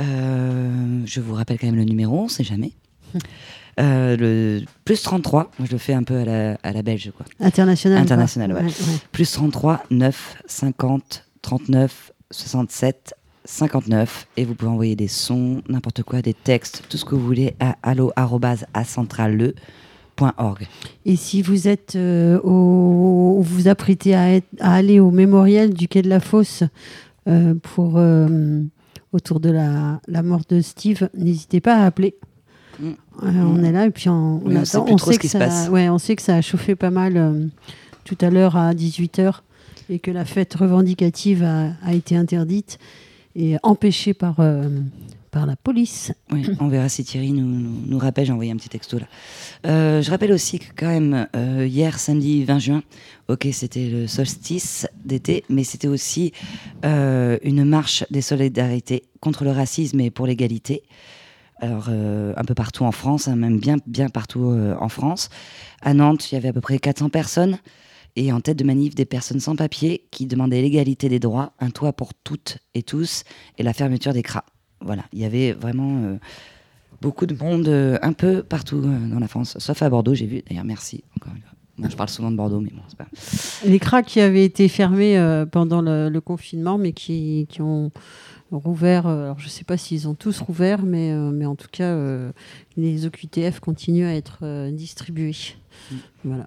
[0.00, 2.72] Euh, je vous rappelle quand même le numéro, on ne sait jamais.
[3.78, 7.12] Euh, le plus 33, moi je le fais un peu à la, à la belge.
[7.16, 7.26] Quoi.
[7.40, 8.60] International, International, quoi.
[8.60, 8.66] ouais.
[8.66, 8.98] Ouais, ouais.
[9.12, 13.14] Plus 33 9 50 39 67
[13.44, 14.26] 59.
[14.38, 17.54] Et vous pouvez envoyer des sons, n'importe quoi, des textes, tout ce que vous voulez
[17.60, 17.76] à
[19.26, 20.66] allo@centrale.org.
[21.04, 25.88] Et si vous êtes euh, au, vous apprêtez à, être- à aller au mémorial du
[25.88, 26.62] quai de la Fosse
[27.28, 28.62] euh, pour euh,
[29.12, 32.16] autour de la, la mort de Steve, n'hésitez pas à appeler.
[32.80, 32.90] Mm.
[33.22, 35.88] Euh, On est là et puis on, Oui, on sait trop sait que ça, ouais,
[35.88, 37.46] on sait que ça a chauffé pas mal euh,
[38.04, 39.40] tout à l'heure à 18h
[39.88, 42.78] et que la fête revendicative a, a été interdite
[43.36, 44.68] et empêchée par, euh,
[45.36, 46.12] par la police.
[46.32, 47.44] Oui, on verra si Thierry nous,
[47.86, 48.24] nous, rappelle.
[48.24, 49.06] J'ai envoyé un petit texto là.
[49.66, 52.82] Euh, je rappelle aussi que quand même, euh, hier, samedi 20 juin,
[53.28, 56.32] ok, c'était le solstice d'été, mais c'était aussi
[56.86, 60.82] euh, une marche des solidarités contre le racisme et pour l'égalité.
[61.58, 65.30] Alors, un peu partout en France, hein, même bien, bien partout en France.
[65.80, 67.58] À Nantes, il y avait à peu près 400 personnes
[68.16, 71.70] et en tête de manif des personnes sans papier qui demandaient l'égalité des droits, un
[71.70, 73.24] toit pour toutes et tous
[73.58, 74.44] et la fermeture des cras.
[74.80, 76.16] Voilà, il y avait vraiment euh,
[77.00, 80.26] beaucoup de monde euh, un peu partout euh, dans la France, sauf à Bordeaux, j'ai
[80.26, 80.42] vu.
[80.48, 81.32] D'ailleurs, merci encore
[81.76, 83.06] Moi, je parle souvent de Bordeaux, mais bon, c'est pas.
[83.68, 87.90] Les cras qui avaient été fermés pendant le, confinement, mais qui, qui ont
[88.52, 89.06] rouvert.
[89.06, 91.96] alors, je ne sais pas s'ils ont tous rouvert, mais, mais en tout cas,
[92.76, 95.36] les OQTF continuent à être distribués.
[95.90, 95.96] Mm.
[96.24, 96.46] Voilà.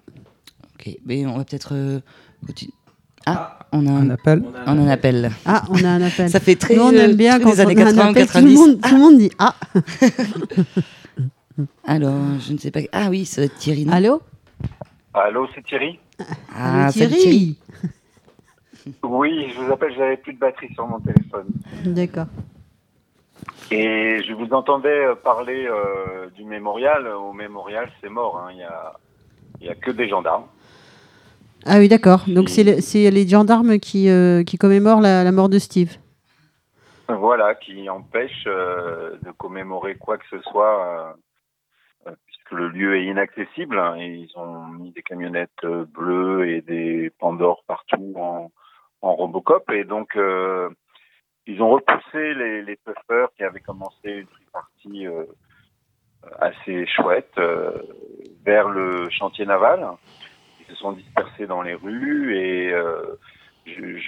[0.80, 2.00] Ok, mais on va peut-être euh,
[2.46, 2.72] continuer.
[3.26, 4.42] Ah, on a un, appel.
[4.66, 5.30] On a un appel.
[5.44, 6.30] Ah, on a un appel.
[6.30, 6.74] Ça fait très.
[6.74, 8.26] Nous, on aime bien quand on a un appel.
[8.26, 9.54] Tout le, monde, tout le monde dit ah.
[11.84, 12.80] Alors, je ne sais pas.
[12.92, 13.86] Ah oui, c'est Thierry.
[13.90, 14.22] Allô?
[15.12, 15.98] Allô, c'est Thierry?
[16.56, 17.58] Ah, Allô, Thierry.
[19.02, 21.48] Oui, je vous appelle, j'avais plus de batterie sur mon téléphone.
[21.84, 22.26] D'accord.
[23.70, 27.06] Et je vous entendais euh, parler euh, du mémorial.
[27.06, 28.38] Au mémorial, c'est mort.
[28.38, 28.50] Hein.
[28.52, 28.94] Il y a
[29.60, 30.46] il n'y a que des gendarmes.
[31.66, 32.24] Ah oui, d'accord.
[32.26, 35.96] Donc c'est les gendarmes qui, euh, qui commémorent la, mort de Steve.
[37.08, 41.16] Voilà, qui empêchent euh, de commémorer quoi que ce soit,
[42.24, 43.78] puisque le lieu est inaccessible.
[43.78, 48.50] Hein, et ils ont mis des camionnettes bleues et des Pandores partout en,
[49.02, 49.70] en Robocop.
[49.70, 50.16] Et donc,
[51.46, 55.06] ils ont repoussé les, les puffers qui avaient commencé une partie
[56.38, 57.70] assez chouette euh,
[58.44, 59.86] vers le chantier naval.
[60.60, 63.18] Ils se sont dispersés dans les rues et euh,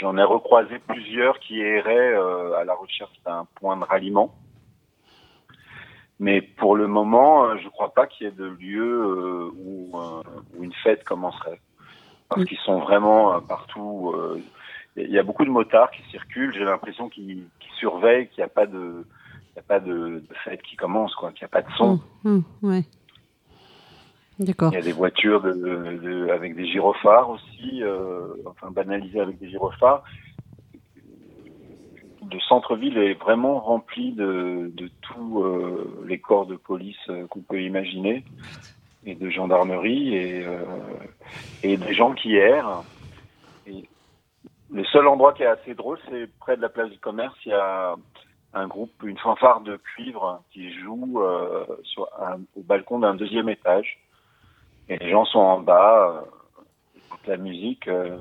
[0.00, 4.34] j'en ai recroisé plusieurs qui erraient euh, à la recherche d'un point de ralliement.
[6.18, 10.62] Mais pour le moment, je ne crois pas qu'il y ait de lieu où, où,
[10.62, 11.60] une fête commencerait.
[12.28, 14.14] Parce qu'ils sont vraiment partout.
[14.96, 16.52] Il y a beaucoup de motards qui circulent.
[16.54, 17.46] J'ai l'impression qu'ils
[17.78, 19.04] surveillent, qu'il n'y a pas de,
[19.52, 22.00] il n'y a pas de, fête qui commence, quoi, qu'il n'y a pas de son.
[22.24, 22.84] Mmh, mmh, ouais.
[24.38, 24.72] D'accord.
[24.72, 29.50] Il y a des voitures de, avec des gyrophares aussi, euh, enfin banalisées avec des
[29.50, 30.02] gyrophares.
[32.30, 37.40] Le centre-ville est vraiment rempli de, de tous euh, les corps de police euh, qu'on
[37.40, 38.24] peut imaginer,
[39.04, 40.46] et de gendarmerie, et,
[41.62, 42.84] et des gens qui errent.
[43.66, 43.84] Et
[44.72, 47.34] le seul endroit qui est assez drôle, c'est près de la place du commerce.
[47.44, 47.94] Il y a
[48.54, 52.08] un groupe, une fanfare de cuivre qui joue euh, sur
[52.56, 53.98] au balcon d'un deuxième étage.
[54.88, 58.18] Et les gens sont en bas, euh, écoutent la musique, euh,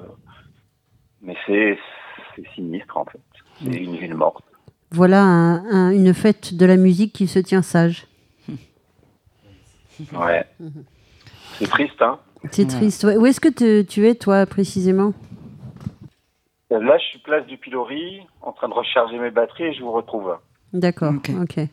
[1.22, 1.78] mais c'est
[2.56, 3.20] sinistre en fait.
[3.64, 4.44] C'est une ville morte.
[4.92, 5.24] Voilà
[5.94, 8.08] une fête de la musique qui se tient sage.
[10.14, 10.46] Ouais.
[11.60, 12.20] C'est triste, hein
[12.50, 13.04] C'est triste.
[13.04, 15.14] Où est-ce que tu es, toi, précisément?
[16.80, 19.92] Là, je suis place du pilori, en train de recharger mes batteries et je vous
[19.92, 20.38] retrouve.
[20.72, 21.68] D'accord, ok.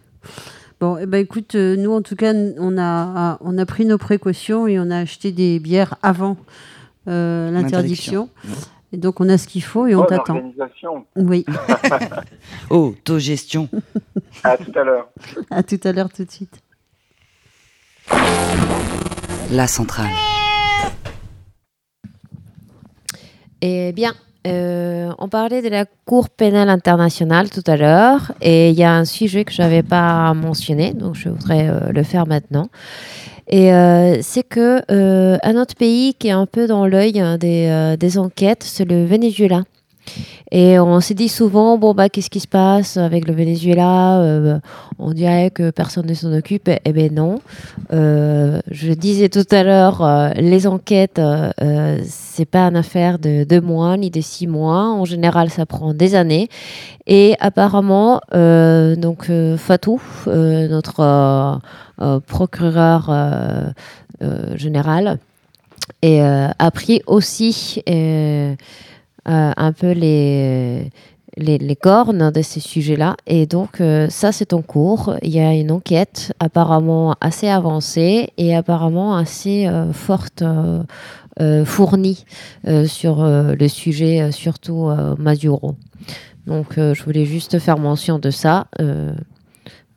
[0.81, 3.99] Bon, eh ben, écoute, euh, nous en tout cas, on a, on a pris nos
[3.99, 6.37] précautions et on a acheté des bières avant
[7.07, 8.29] euh, l'interdiction.
[8.93, 10.37] Et donc on a ce qu'il faut et on t'attend.
[10.37, 11.07] Organisation.
[11.15, 11.45] Oui.
[12.70, 13.69] Autogestion.
[14.45, 15.09] à tout à l'heure.
[15.51, 16.61] À tout à l'heure, tout de suite.
[19.53, 20.11] La centrale.
[23.61, 24.15] Eh bien,
[24.51, 28.93] euh, on parlait de la Cour pénale internationale tout à l'heure et il y a
[28.93, 32.69] un sujet que je n'avais pas mentionné, donc je voudrais euh, le faire maintenant.
[33.49, 37.97] Et euh, c'est que un autre pays qui est un peu dans l'œil hein, des,
[37.99, 39.62] des, enquêtes, c'est le Venezuela.
[40.51, 44.59] Et on s'est dit souvent, bon, bah, qu'est-ce qui se passe avec le Venezuela euh,
[44.99, 46.70] On dirait que personne ne s'en occupe.
[46.85, 47.41] Eh bien, non.
[47.93, 51.20] Euh, je disais tout à l'heure, euh, les enquêtes,
[52.05, 54.85] c'est pas une affaire de deux mois ni de six mois.
[54.85, 56.49] En général, ça prend des années.
[57.07, 61.61] Et apparemment, donc, Fatou, notre
[62.27, 63.75] procureur
[64.55, 65.19] général,
[66.03, 67.83] a pris aussi
[69.28, 70.90] un peu les,
[71.36, 73.16] les, cornes de ces sujets-là.
[73.26, 75.16] Et donc, euh, ça, c'est en cours.
[75.22, 80.42] Il y a une enquête apparemment assez avancée et apparemment assez euh, forte,
[81.66, 82.24] fournie
[82.86, 85.76] sur le sujet, surtout Maduro.
[86.48, 88.66] Donc, je voulais juste faire mention de ça.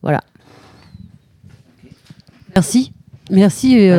[0.04, 0.22] voilà.
[2.54, 2.94] Merci.
[3.32, 3.90] Merci.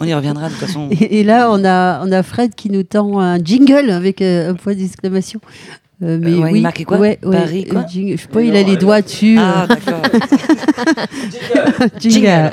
[0.00, 0.88] on y reviendra de toute façon.
[0.90, 4.54] Et, là, on a, on a Fred qui nous tend un jingle avec euh, un
[4.54, 5.40] point d'exclamation.
[6.02, 8.42] Euh, mais oui, il marquait quoi ouais, ouais, Paris, quoi euh, jingle- Je sais pas,
[8.42, 9.36] il a les doigts dessus.
[9.38, 9.66] Ah, euh.
[9.68, 10.02] d'accord.
[12.00, 12.50] Jingle.